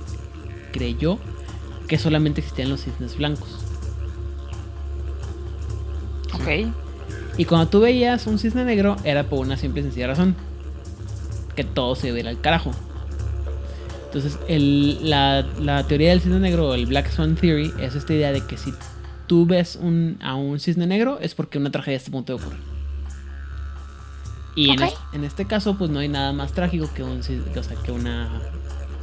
[0.72, 1.18] creyó
[1.86, 3.58] que solamente existían los cisnes blancos.
[6.34, 6.72] Ok.
[7.38, 10.36] Y cuando tú veías un cisne negro, era por una simple y sencilla razón:
[11.56, 12.72] que todo se iba a ir al carajo.
[14.06, 18.12] Entonces, el- la, la teoría del cisne negro, o el Black Swan Theory, es esta
[18.12, 18.74] idea de que si
[19.26, 22.42] tú ves un, a un cisne negro, es porque una tragedia está a punto de
[22.42, 22.60] ocurrir.
[24.54, 24.68] Y
[25.14, 28.28] en, este caso, pues no hay nada más trágico que un o sea, que una.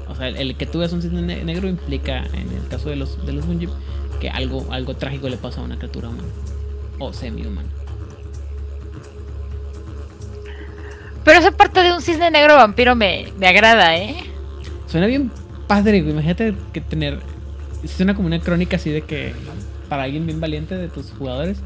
[0.08, 2.90] O sea, el, el que tú veas un cisne ne- negro implica, en el caso
[2.90, 3.72] de los, de los Bunjib,
[4.22, 6.28] que algo, algo trágico le pasa a una criatura humana.
[7.00, 7.68] O semi-humana.
[11.24, 14.16] Pero esa parte de un cisne negro vampiro me, me agrada, ¿eh?
[14.88, 15.32] Suena bien
[15.68, 16.14] padre, güey.
[16.14, 17.20] Imagínate que tener.
[17.86, 19.34] Suena como una crónica así de que.
[19.90, 21.60] Para alguien bien valiente de tus jugadores.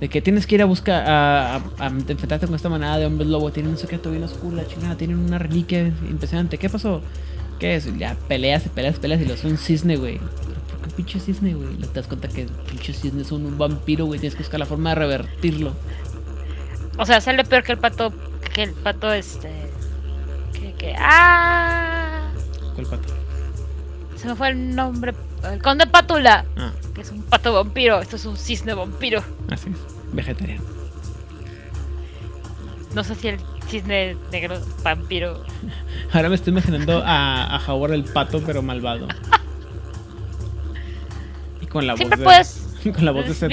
[0.00, 1.08] De que tienes que ir a buscar.
[1.08, 3.50] A, a- a enfrentarte con esta manada de hombres lobo.
[3.50, 4.96] Tienen un secreto bien oscuro, la chingada.
[4.96, 6.58] Tienen una reliquia impresionante.
[6.58, 7.02] ¿Qué pasó?
[7.58, 7.96] ¿Qué es?
[7.98, 9.20] Ya peleas, peleas, peleas.
[9.20, 10.18] Y lo es un cisne, güey.
[10.18, 11.68] ¿Pero ¿Por qué pinche cisne, güey?
[11.74, 14.20] Y Te das cuenta que pinche cisne es un, un vampiro, güey.
[14.20, 15.72] Tienes que buscar la forma de revertirlo.
[16.98, 18.12] O sea, sale peor que el pato.
[18.54, 19.50] Que el pato, este.
[20.52, 20.72] Que.
[20.74, 22.30] que ¡Ah!
[22.74, 23.08] ¿Cuál pato?
[24.16, 25.14] Se me fue el nombre.
[25.50, 26.44] El conde Pátula.
[26.56, 28.00] Ah, Que es un pato vampiro.
[28.00, 29.22] Esto es un cisne vampiro.
[29.50, 29.76] así es.
[30.12, 30.62] Vegetariano.
[32.94, 35.42] No sé si el cisne negro vampiro.
[36.12, 39.08] Ahora me estoy imaginando a, a Howard el pato, pero malvado.
[41.60, 42.84] Y con la Siempre voz puedes.
[42.84, 43.50] de, con la voz de Seth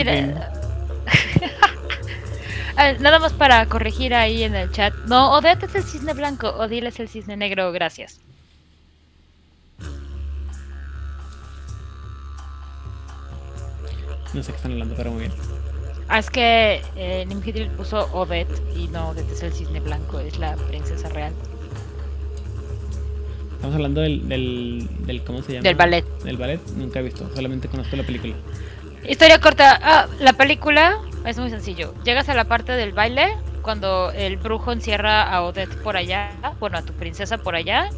[3.00, 4.94] Nada más para corregir ahí en el chat.
[5.06, 8.22] No, Odette es el cisne blanco, Odile es el cisne negro, gracias.
[14.34, 15.34] No sé qué están hablando, pero muy bien.
[16.08, 20.40] Ah, es que eh, Nimhidril puso Odette y no, Odette es el cisne blanco, es
[20.40, 21.34] la princesa real.
[23.56, 25.64] Estamos hablando del, del, del ¿cómo se llama?
[25.64, 26.06] Del ballet.
[26.24, 28.36] Del ballet, nunca he visto, solamente conozco la película.
[29.06, 29.80] Historia corta.
[29.82, 31.94] Ah, la película es muy sencillo.
[32.04, 36.78] Llegas a la parte del baile cuando el brujo encierra a Odette por allá, bueno,
[36.78, 37.90] a tu princesa por allá,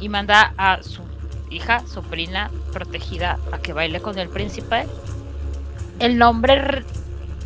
[0.00, 1.02] y manda a su
[1.50, 4.86] hija, sobrina protegida, a que baile con el príncipe.
[5.98, 6.82] El nombre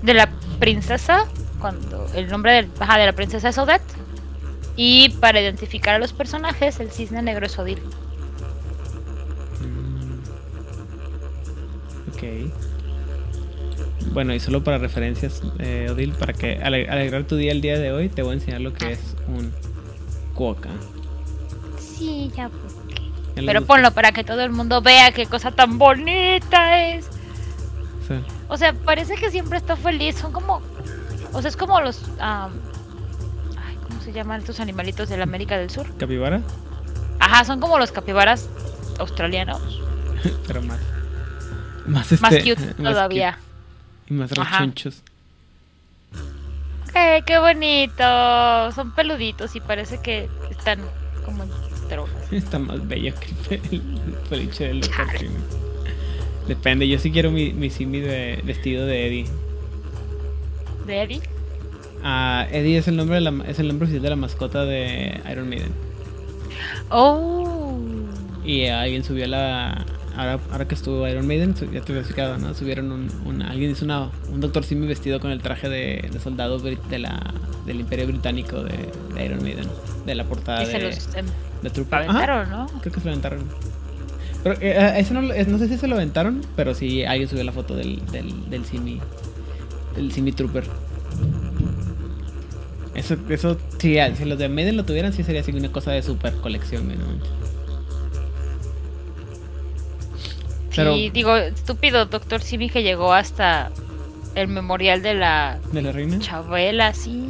[0.03, 1.27] de la princesa,
[1.61, 3.83] cuando el nombre del, ajá, de la princesa es Odette.
[4.77, 7.83] Y para identificar a los personajes, el cisne negro es Odile.
[9.61, 10.21] Mm.
[12.13, 12.23] Ok.
[14.13, 17.79] Bueno, y solo para referencias, eh, Odil, para que ale- alegrar tu día el día
[17.79, 19.53] de hoy, te voy a enseñar lo que es un
[20.35, 20.71] cuoca.
[21.79, 26.87] Sí, ya lo Pero ponlo para que todo el mundo vea qué cosa tan bonita
[26.89, 27.05] es.
[28.07, 28.15] Sí.
[28.49, 30.17] O sea, parece que siempre está feliz.
[30.17, 30.63] Son como.
[31.33, 32.03] O sea, es como los.
[32.19, 32.53] am,
[33.67, 35.87] ay, ¿Cómo se llaman estos animalitos de la América del Sur?
[35.99, 36.41] ¿Capibara?
[37.19, 38.49] Ajá, son como los capibaras
[38.99, 39.83] australianos.
[40.47, 40.79] Pero más.
[41.87, 43.33] Más, Más este, cute más todavía.
[43.33, 43.46] cute
[44.09, 45.03] y más rechonchos.
[46.95, 48.73] ¡Eh, qué bonito!
[48.73, 50.81] Son peluditos y parece que están
[51.25, 51.51] como en
[51.89, 52.33] drogas.
[52.33, 54.85] Está más bello que el, el peluche del.
[54.85, 55.37] Simi.
[56.49, 59.27] Depende, yo sí quiero mi, mi Simi de vestido de Eddie.
[60.87, 61.21] ¿De Eddie?
[62.03, 65.21] Ah, Eddie es el nombre de la, es el nombre oficial de la mascota de
[65.31, 65.73] Iron Maiden.
[66.89, 67.79] ¡Oh!
[68.45, 69.85] Y alguien subió la.
[70.17, 72.55] Ahora, ahora que estuvo Iron Maiden, ya te explicado, ¿no?
[72.55, 73.09] Subieron un.
[73.27, 74.65] un- alguien hizo una, un Dr.
[74.65, 77.35] Simi vestido con el traje de, de soldado de la,
[77.67, 79.67] del Imperio Británico de, de Iron Maiden.
[80.07, 81.27] De la portada Y de, se los em,
[81.63, 82.67] de aventaron, ¿no?
[82.81, 83.41] creo que se lo aventaron.
[84.43, 87.29] Pero eh, eh, ese no, eh, no sé si se lo aventaron, pero sí alguien
[87.29, 89.01] subió la foto del, del, del Simi.
[89.97, 90.65] Del Simi Trooper.
[92.95, 95.91] Eso, eso, sí, ah, si los de Maiden lo tuvieran, sí sería así una cosa
[95.91, 96.95] de super colección, ¿no?
[100.77, 103.71] Pero- Sí, digo, estúpido doctor Simi que llegó hasta
[104.35, 106.19] el memorial de la De la reina.
[106.19, 107.27] Chabela, sí.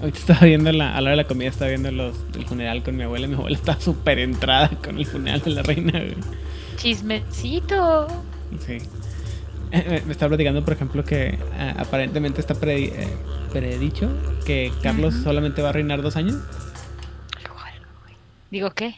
[0.00, 2.82] Ahorita estaba viendo la, a la hora de la comida, estaba viendo los, el funeral
[2.84, 3.26] con mi abuela.
[3.26, 5.92] y Mi abuela estaba súper entrada con el funeral de la reina.
[5.98, 6.14] güey.
[6.76, 8.06] Chismecito.
[8.64, 8.78] Sí.
[9.72, 13.08] Eh, Me estaba platicando, por ejemplo, que ah, aparentemente está predi- eh,
[13.52, 14.08] predicho
[14.46, 16.36] que Carlos solamente va a reinar dos años.
[18.50, 18.94] Digo, ¿qué?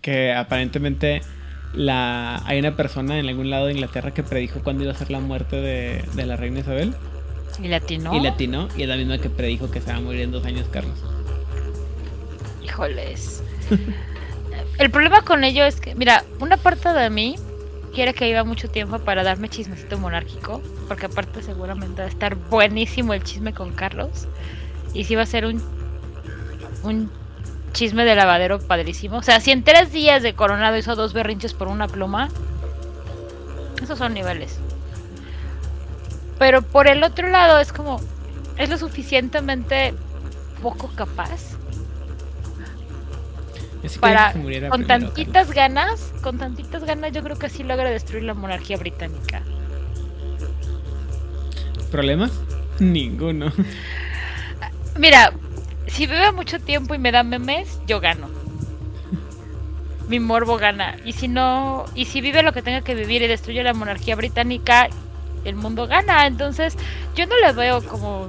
[0.00, 1.22] Que aparentemente
[1.76, 5.10] la, hay una persona en algún lado de Inglaterra que predijo cuándo iba a ser
[5.10, 6.94] la muerte de, de la reina Isabel.
[7.62, 8.14] ¿Y latino?
[8.14, 8.68] Y latinó.
[8.76, 10.98] Y es la misma que predijo que se va a morir en dos años, Carlos.
[12.64, 13.42] Híjoles.
[14.78, 17.36] El problema con ello es que, mira, una parte de mí
[17.94, 22.34] quiere que iba mucho tiempo para darme chismecito monárquico, porque aparte seguramente va a estar
[22.34, 24.28] buenísimo el chisme con Carlos.
[24.92, 25.62] Y si va a ser un,
[26.82, 27.10] un
[27.76, 29.18] chisme de lavadero padrísimo.
[29.18, 32.30] O sea, si en tres días de coronado hizo dos berrinches por una pluma,
[33.82, 34.58] esos son niveles.
[36.38, 38.00] Pero por el otro lado es como,
[38.56, 39.94] es lo suficientemente
[40.62, 41.56] poco capaz
[44.00, 48.34] para con primero, tantitas ganas, con tantitas ganas yo creo que sí logra destruir la
[48.34, 49.42] monarquía británica.
[51.90, 52.32] ¿Problemas?
[52.80, 53.52] Ninguno.
[54.98, 55.32] Mira,
[55.96, 58.28] si vive mucho tiempo y me da memes, yo gano.
[60.08, 60.96] Mi morbo gana.
[61.06, 64.14] Y si no, y si vive lo que tenga que vivir y destruye la monarquía
[64.14, 64.90] británica,
[65.46, 66.26] el mundo gana.
[66.26, 66.76] Entonces,
[67.14, 68.28] yo no le veo como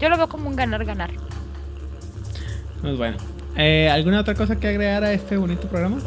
[0.00, 1.10] yo lo veo como un ganar ganar.
[2.82, 3.18] Pues bueno.
[3.56, 5.98] Eh, ¿Alguna otra cosa que agregar a este bonito programa?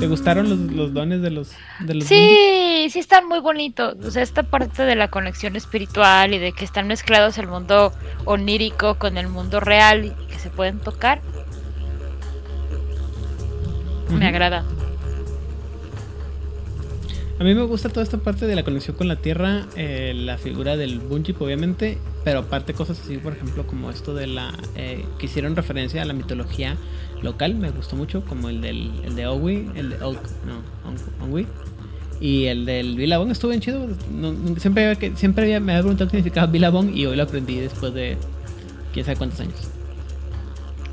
[0.00, 2.61] ¿Te gustaron los, los dones de los, de los Bungie?
[2.72, 3.96] Sí, sí están muy bonitos.
[4.02, 7.92] O sea, esta parte de la conexión espiritual y de que están mezclados el mundo
[8.24, 11.20] onírico con el mundo real y que se pueden tocar,
[14.08, 14.64] me agrada.
[17.38, 20.38] A mí me gusta toda esta parte de la conexión con la tierra, eh, la
[20.38, 24.50] figura del Bungie, obviamente, pero aparte cosas así, por ejemplo, como esto de la.
[24.76, 26.78] eh, que hicieron referencia a la mitología
[27.20, 30.62] local, me gustó mucho, como el, del, el de Owi, el de Oak, no,
[31.22, 31.46] Onwi,
[32.22, 33.86] y el del Billabong estuvo bien chido.
[34.12, 37.92] no- siempre, siempre había- me había preguntado qué significaba Billabong y hoy lo aprendí después
[37.94, 38.16] de
[38.92, 39.56] quién sabe cuántos años.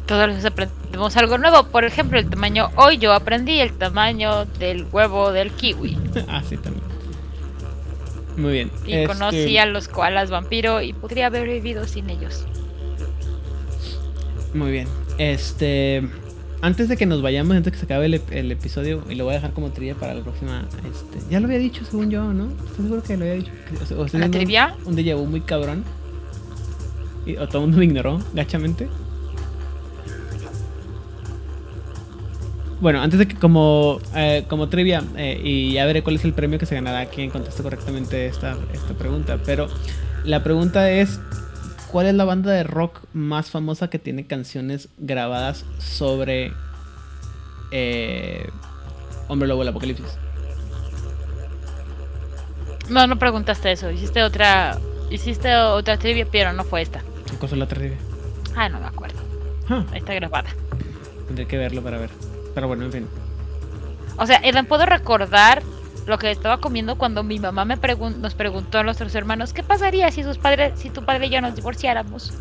[0.08, 1.64] Todos los aprendemos algo nuevo.
[1.68, 2.70] Por ejemplo, el tamaño.
[2.78, 5.96] Hoy yo aprendí el tamaño del huevo del kiwi.
[6.28, 6.84] ah, sí, también.
[8.36, 8.72] Muy bien.
[8.88, 12.46] Y Este, conocí a los koalas vampiro y podría haber vivido sin ellos.
[14.54, 14.88] Muy bien.
[15.20, 16.08] Este.
[16.62, 19.24] Antes de que nos vayamos, antes de que se acabe el, el episodio, y lo
[19.24, 20.66] voy a dejar como trivia para la próxima.
[20.92, 22.50] Este, ya lo había dicho, según yo, ¿no?
[22.66, 23.52] Estoy seguro que lo había dicho.
[23.98, 24.76] O ¿La trivia?
[24.86, 25.86] Un, un déjà vu muy cabrón.
[27.26, 28.90] Y, o todo el mundo me ignoró, gachamente.
[32.82, 36.34] Bueno, antes de que, como, eh, como trivia, eh, y ya veré cuál es el
[36.34, 39.38] premio que se ganará quien conteste correctamente esta, esta pregunta.
[39.46, 39.68] Pero
[40.24, 41.20] la pregunta es:
[41.92, 46.54] ¿Cuál es la banda de rock más famosa que tiene canciones grabadas sobre
[47.72, 48.48] eh,
[49.28, 50.06] Hombre Lobo del Apocalipsis?
[52.90, 53.90] No, no preguntaste eso.
[53.92, 54.78] Hiciste otra.
[55.10, 57.02] Hiciste otra trivia, pero no fue esta.
[57.30, 57.98] ¿Qué cosa es la trivia?
[58.56, 59.20] Ah, no me acuerdo.
[59.70, 60.50] Ah, Ahí está grabada.
[61.28, 62.10] tendré que verlo para ver.
[62.54, 63.08] Pero bueno, en fin.
[64.18, 65.64] O sea, puedo recordar
[66.10, 70.12] lo que estaba comiendo cuando mi mamá me nos preguntó a nuestros hermanos qué pasaría
[70.12, 72.34] si sus padres, si tu padre y yo nos divorciáramos.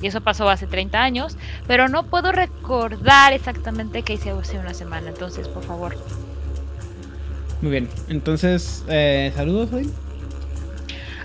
[0.00, 1.36] Y eso pasó hace 30 años,
[1.66, 5.08] pero no puedo recordar exactamente qué hice hace una semana.
[5.08, 5.96] Entonces, por favor.
[7.60, 7.88] Muy bien.
[8.08, 9.90] Entonces, eh, saludos hoy.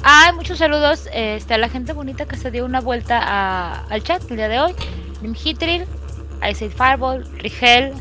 [0.03, 4.29] Ah, muchos saludos este, a la gente bonita que se dio una vuelta al chat
[4.29, 4.73] el día de hoy.
[5.21, 5.85] Nim Hitril,
[6.49, 7.93] Ice Fireball, Rigel,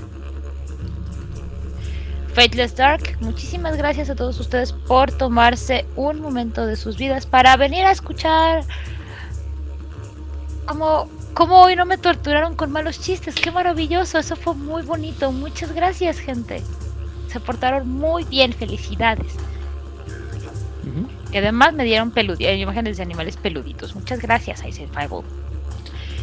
[2.34, 7.56] Fateless Dark, muchísimas gracias a todos ustedes por tomarse un momento de sus vidas para
[7.56, 8.64] venir a escuchar
[10.66, 13.36] como, como hoy no me torturaron con malos chistes.
[13.36, 15.30] Qué maravilloso, eso fue muy bonito.
[15.30, 16.60] Muchas gracias, gente.
[17.28, 19.34] Se portaron muy bien, felicidades.
[21.30, 23.94] Y además me dieron eh, imágenes de animales peluditos.
[23.94, 25.24] Muchas gracias, Ice Fireball.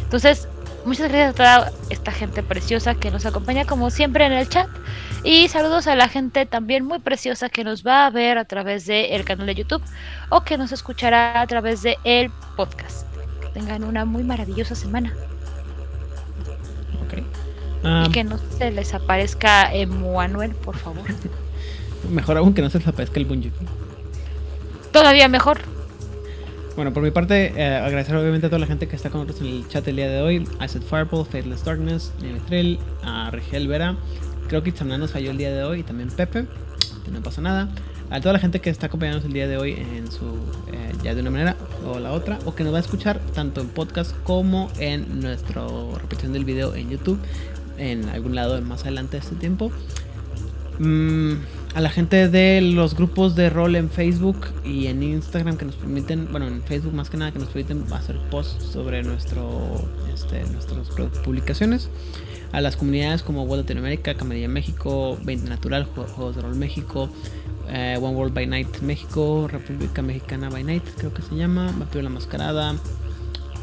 [0.04, 0.48] Entonces,
[0.84, 4.68] Muchas gracias a toda esta gente preciosa que nos acompaña como siempre en el chat.
[5.24, 8.86] Y saludos a la gente también muy preciosa que nos va a ver a través
[8.86, 9.82] del canal de YouTube
[10.30, 13.06] o que nos escuchará a través del el podcast.
[13.40, 15.12] Que tengan una muy maravillosa semana.
[17.14, 18.08] y ah.
[18.12, 21.04] que no se les aparezca Emanuel, por favor.
[22.10, 23.52] Mejor aún que no se les aparezca el Bungie.
[24.92, 25.60] Todavía mejor.
[26.76, 29.46] Bueno, por mi parte, eh, agradecer obviamente a toda la gente que está con nosotros
[29.46, 30.46] en el chat el día de hoy.
[30.66, 33.96] Said Fireball, Faithless Darkness, Nemetril, a Rigel Vera.
[34.52, 36.44] Creo que Itzamna nos falló el día de hoy y también Pepe.
[37.10, 37.70] No pasa nada.
[38.10, 40.26] A toda la gente que está acompañándonos el día de hoy en su
[40.70, 43.62] eh, ya de una manera o la otra, o que nos va a escuchar tanto
[43.62, 47.18] en podcast como en nuestra repetición del video en YouTube,
[47.78, 49.72] en algún lado más adelante de este tiempo.
[50.78, 51.32] Mm,
[51.74, 55.76] a la gente de los grupos de rol en Facebook y en Instagram que nos
[55.76, 59.82] permiten, bueno, en Facebook más que nada, que nos permiten hacer posts sobre nuestro,
[60.12, 60.90] este, nuestras
[61.24, 61.88] publicaciones.
[62.52, 67.08] A las comunidades como World Latinoamérica, Camarilla México, 20 Natural, Juegos de Rol México,
[67.68, 72.02] eh, One World by Night México, República Mexicana by Night, creo que se llama, Vampiro
[72.02, 72.76] la Mascarada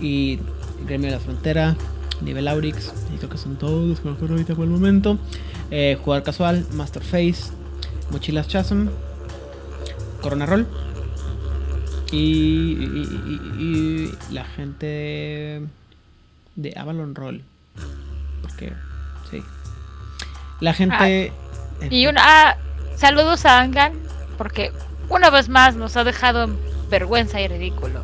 [0.01, 0.39] y
[0.87, 1.75] Gremio de la Frontera,
[2.21, 5.19] Nivel Aurix, y creo que son todos, creo que ahorita por el momento.
[5.71, 7.51] Eh, jugar casual, Masterface,
[8.11, 8.87] Mochilas Chasm,
[10.21, 10.67] Corona Roll
[12.11, 15.61] y, la gente
[16.55, 17.43] de Avalon Roll.
[19.29, 19.43] Sí.
[20.59, 21.31] La gente.
[21.81, 22.21] Ah, y una.
[22.23, 22.57] Ah,
[22.95, 23.93] saludos a Angan,
[24.37, 24.71] porque
[25.09, 26.57] una vez más nos ha dejado en
[26.89, 28.03] vergüenza y ridículo.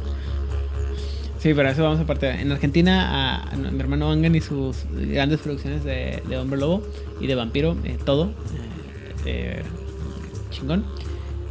[1.40, 2.30] Sí, pero eso vamos aparte.
[2.30, 6.82] En Argentina, a, mi hermano Angan y sus grandes producciones de, Hombre Lobo
[7.20, 8.32] y de Vampiro, eh, todo.
[9.26, 9.62] Eh,
[10.50, 10.86] chingón.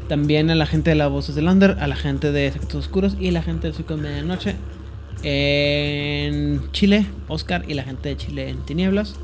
[0.08, 3.16] También a la gente de la Voces del Under, a la gente de Secretos Oscuros
[3.18, 4.56] y la gente de Suico de Medianoche.
[5.26, 9.16] En Chile, Oscar y la gente de Chile en Tinieblas.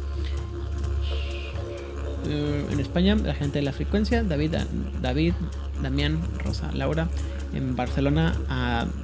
[2.26, 4.54] Eh, en España, la gente de la frecuencia, David,
[5.02, 5.34] David,
[5.82, 7.08] Damián, Rosa, Laura.
[7.52, 8.34] En Barcelona,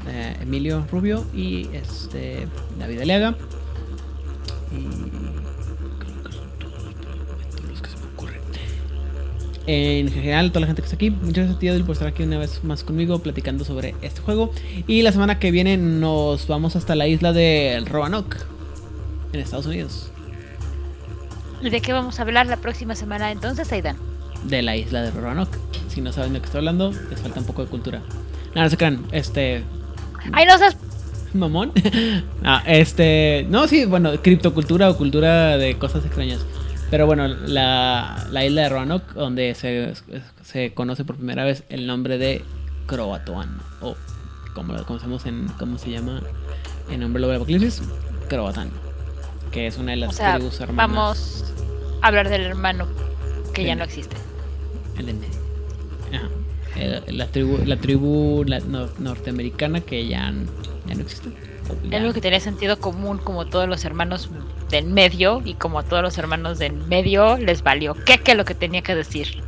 [0.08, 2.46] eh, Emilio Rubio y este
[2.78, 3.36] David Aliaga.
[4.72, 5.25] Y
[9.66, 11.10] en general, toda la gente que está aquí.
[11.10, 14.50] Muchas gracias a ti, por estar aquí una vez más conmigo platicando sobre este juego.
[14.86, 18.36] Y la semana que viene nos vamos hasta la isla de Roanoke,
[19.32, 20.10] en Estados Unidos.
[21.62, 23.96] ¿De qué vamos a hablar la próxima semana entonces, Aidan?
[24.44, 25.58] De la isla de Roanoke.
[25.88, 28.02] Si no saben de qué estoy hablando, les falta un poco de cultura.
[28.54, 29.64] Nada, no se crean, este.
[30.32, 30.76] ¡Ay, no seas
[31.34, 31.72] mamón.
[32.44, 33.46] ah, este.
[33.48, 36.44] No, sí, bueno, criptocultura o cultura de cosas extrañas.
[36.90, 39.94] Pero bueno, la, la isla de Roanoke, donde se,
[40.44, 42.44] se, conoce por primera vez el nombre de
[42.86, 43.96] Croatoan, o
[44.54, 46.22] como lo conocemos en, ¿cómo se llama?
[46.90, 47.82] En nombre de Apocalipsis,
[48.28, 48.70] Croatan,
[49.50, 50.94] que es una de las tribus hermanas.
[50.94, 51.44] Vamos
[52.02, 52.86] a hablar del hermano
[53.52, 54.16] que ya no existe.
[54.96, 55.26] El de
[56.12, 57.02] Ajá.
[57.08, 58.44] la tribu, la tribu
[58.98, 60.32] norteamericana que ya,
[60.86, 61.30] ya no existe.
[61.92, 64.28] Algo que tenía sentido común como todos los hermanos
[64.70, 68.54] del medio y como todos los hermanos del medio les valió qué que lo que
[68.54, 69.42] tenía que decir.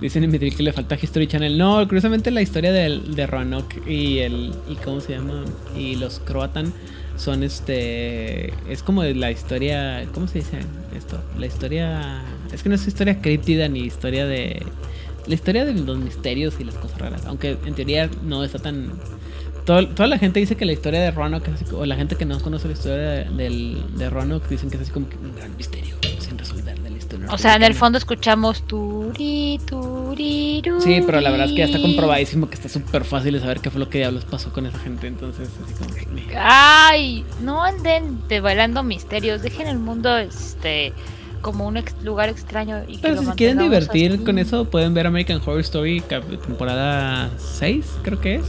[0.00, 1.58] Dicen en Midril que le falta History Channel.
[1.58, 5.44] No, curiosamente la historia de, de Roanoke y el y cómo se llama
[5.76, 6.72] y los croatan
[7.16, 10.58] son este es como la historia, ¿cómo se dice
[10.96, 11.18] esto?
[11.38, 12.22] La historia
[12.52, 14.64] es que no es historia críptida ni historia de
[15.26, 18.92] la historia de los misterios y las cosas raras, aunque en teoría no está tan
[19.66, 22.68] toda la gente dice que la historia de Roanoke, o la gente que no conoce
[22.68, 25.96] la historia de, del, de Roanoke, dicen que es así como que un gran misterio
[26.20, 27.26] sin resolver de la historia.
[27.30, 31.64] O sea, en el fondo escuchamos turi, turi, Sí, pero la verdad es que ya
[31.66, 34.66] está comprobadísimo que está súper fácil de saber qué fue lo que diablos pasó con
[34.66, 35.06] esa gente.
[35.06, 36.36] Entonces, así como que.
[36.38, 37.24] ¡Ay!
[37.42, 39.42] No anden bailando misterios.
[39.42, 40.92] Dejen el mundo este
[41.42, 44.24] como un ex- lugar extraño y que Pero lo si se quieren divertir así.
[44.24, 46.00] con eso, pueden ver American Horror Story
[46.46, 48.44] temporada 6, creo que es.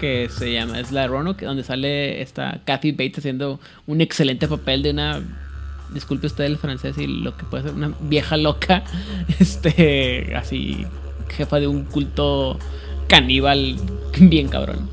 [0.00, 4.48] Que se llama, es la de Roanoke, donde sale esta Kathy Bates haciendo un excelente
[4.48, 5.20] papel de una.
[5.92, 8.82] Disculpe usted el francés y lo que puede ser una vieja loca.
[9.38, 10.34] Este.
[10.34, 10.86] Así.
[11.36, 12.58] Jefa de un culto
[13.08, 13.76] caníbal
[14.18, 14.88] bien cabrón.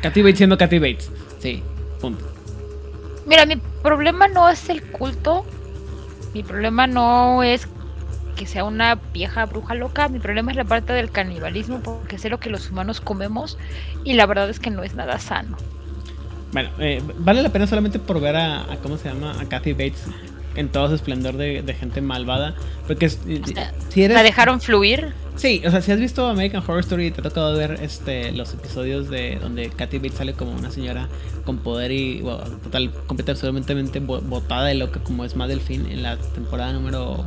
[0.00, 1.10] Kathy Bates siendo Kathy Bates.
[1.38, 1.62] Sí,
[2.00, 2.24] punto.
[3.26, 5.44] Mira, mi problema no es el culto.
[6.32, 7.66] Mi problema no es
[8.40, 10.08] que sea una vieja bruja loca.
[10.08, 13.58] Mi problema es la parte del canibalismo, porque sé lo que los humanos comemos
[14.02, 15.58] y la verdad es que no es nada sano.
[16.50, 19.38] Bueno, eh, vale la pena solamente por ver a, a- ¿cómo se llama?
[19.38, 20.06] A Kathy Bates
[20.54, 22.54] en todo su esplendor de, de gente malvada.
[22.86, 24.14] Porque es- O sea, si eres...
[24.16, 25.08] La dejaron fluir.
[25.36, 28.32] Sí, o sea, si has visto American Horror Story y te ha tocado ver este,
[28.32, 31.08] los episodios de donde Kathy Bates sale como una señora
[31.44, 36.16] con poder y bueno, total, completamente bo- botada de loca como es Madelfin en la
[36.16, 37.24] temporada número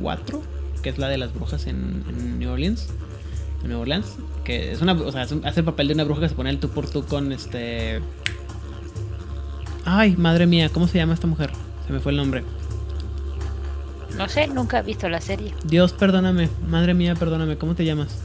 [0.00, 0.42] 4,
[0.82, 2.88] que es la de las brujas en, en New Orleans.
[3.62, 6.28] En New Orleans, que es una, o sea, hace el papel de una bruja que
[6.28, 8.00] se pone el tú por tú con este...
[9.84, 11.50] Ay, madre mía, ¿cómo se llama esta mujer?
[11.86, 12.44] Se me fue el nombre.
[14.16, 15.54] No sé, nunca he visto la serie.
[15.64, 16.48] Dios, perdóname.
[16.68, 17.56] Madre mía, perdóname.
[17.56, 18.18] ¿Cómo te llamas?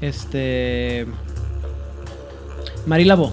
[0.00, 1.06] Este.
[2.86, 3.32] Marila Bo.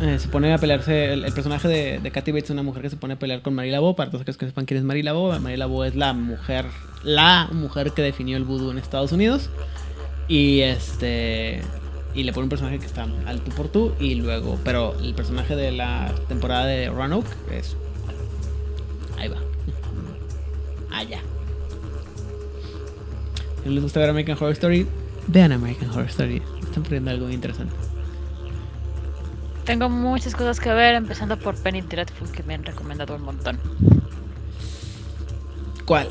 [0.00, 1.12] Eh, se pone a pelearse.
[1.12, 3.54] El, personaje de, de Katy Bates es una mujer que se pone a pelear con
[3.54, 3.94] Marila Bo.
[3.94, 6.66] Para todos aquellos que sepan quién es Marila Bo, Marila Bo es la mujer.
[7.02, 9.50] La mujer que definió el vudú en Estados Unidos.
[10.28, 11.62] Y este.
[12.14, 13.94] Y le pone un personaje que está al tú por tú.
[14.00, 14.58] Y luego.
[14.64, 17.76] Pero el personaje de la temporada de Roanoke es.
[19.18, 19.38] Ahí va.
[20.90, 21.20] Allá.
[23.62, 24.86] Si les gusta ver American Horror Story,
[25.28, 26.42] vean American Horror Story.
[26.62, 27.74] Están perdiendo algo interesante.
[29.64, 33.58] Tengo muchas cosas que ver, empezando por Penny Dreadful, que me han recomendado un montón.
[35.86, 36.08] ¿Cuál?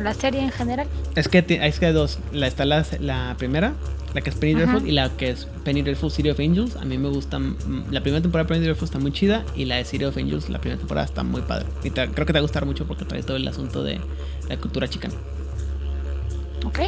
[0.00, 0.86] La serie en general.
[1.16, 2.18] Es que es que hay dos.
[2.32, 3.72] La, está la, la primera,
[4.14, 4.54] la que es Penny.
[4.54, 6.76] Dreadful, y la que es Penny Dreadful City of Angels.
[6.76, 7.40] A mí me gusta.
[7.90, 9.44] La primera temporada de Penny Dreadful está muy chida.
[9.56, 11.66] Y la de City of Angels, la primera temporada está muy padre.
[11.82, 14.00] Y te- creo que te va a gustar mucho porque trae todo el asunto de
[14.48, 15.14] la cultura chicana.
[16.64, 16.78] ¿Ok?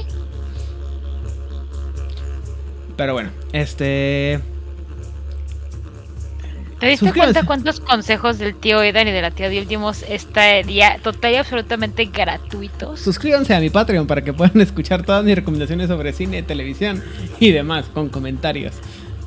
[3.00, 4.40] Pero bueno, este.
[6.78, 10.62] ¿Te diste cuenta cuántos consejos del tío Edan y de la tía Dil dimos este
[10.64, 13.00] día total y absolutamente gratuitos?
[13.00, 17.02] Suscríbanse a mi Patreon para que puedan escuchar todas mis recomendaciones sobre cine, televisión
[17.38, 18.74] y demás con comentarios.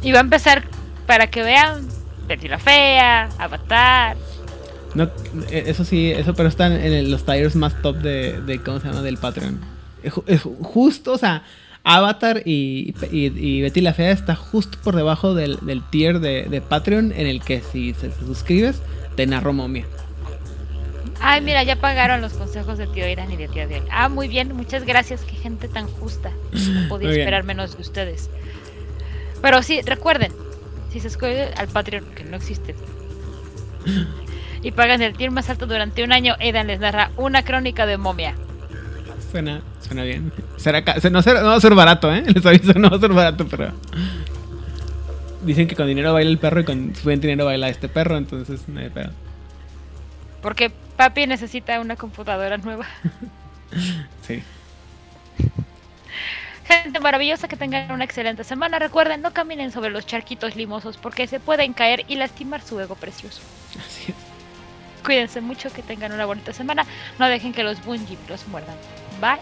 [0.03, 0.65] Y va a empezar
[1.07, 1.87] para que vean
[2.27, 4.17] Betty la Fea, Avatar.
[4.93, 5.05] No,
[5.49, 8.87] eh, eso sí, eso pero están en los tires más top de, de ¿cómo se
[8.89, 9.01] llama?
[9.01, 9.59] del Patreon.
[10.03, 11.41] Es ju- es ju- justo, o sea,
[11.83, 16.43] Avatar y, y, y Betty la Fea está justo por debajo del, del tier de,
[16.43, 18.81] de Patreon en el que si se- te suscribes
[19.15, 19.85] te narro momia.
[21.19, 23.83] Ay, mira, ya pagaron los consejos de tío Edan y de tía Dil.
[23.91, 25.21] Ah, muy bien, muchas gracias.
[25.21, 26.31] Qué gente tan justa.
[26.51, 28.29] No podía esperar menos de ustedes.
[29.41, 30.31] Pero sí, recuerden,
[30.91, 32.75] si se suscriben al Patreon, que no existe,
[34.63, 37.97] y pagan el tier más alto durante un año, Edan les narra una crónica de
[37.97, 38.35] momia.
[39.33, 40.31] Suena, suena bien.
[40.57, 42.23] Será no, será- no va a ser barato, ¿eh?
[42.35, 43.71] Les aviso, no va a ser barato, pero...
[45.41, 48.69] Dicen que con dinero baila el perro y con buen dinero baila este perro, entonces
[48.69, 49.09] no hay pedo.
[50.43, 52.85] Porque papi necesita una computadora nueva.
[54.27, 54.43] Sí.
[56.65, 58.77] Gente maravillosa, que tengan una excelente semana.
[58.77, 62.93] Recuerden, no caminen sobre los charquitos limosos porque se pueden caer y lastimar su ego
[62.93, 63.41] precioso.
[63.83, 65.03] Así es.
[65.03, 66.85] Cuídense mucho, que tengan una bonita semana.
[67.17, 68.75] No dejen que los bungie los muerdan.
[69.19, 69.39] Bye.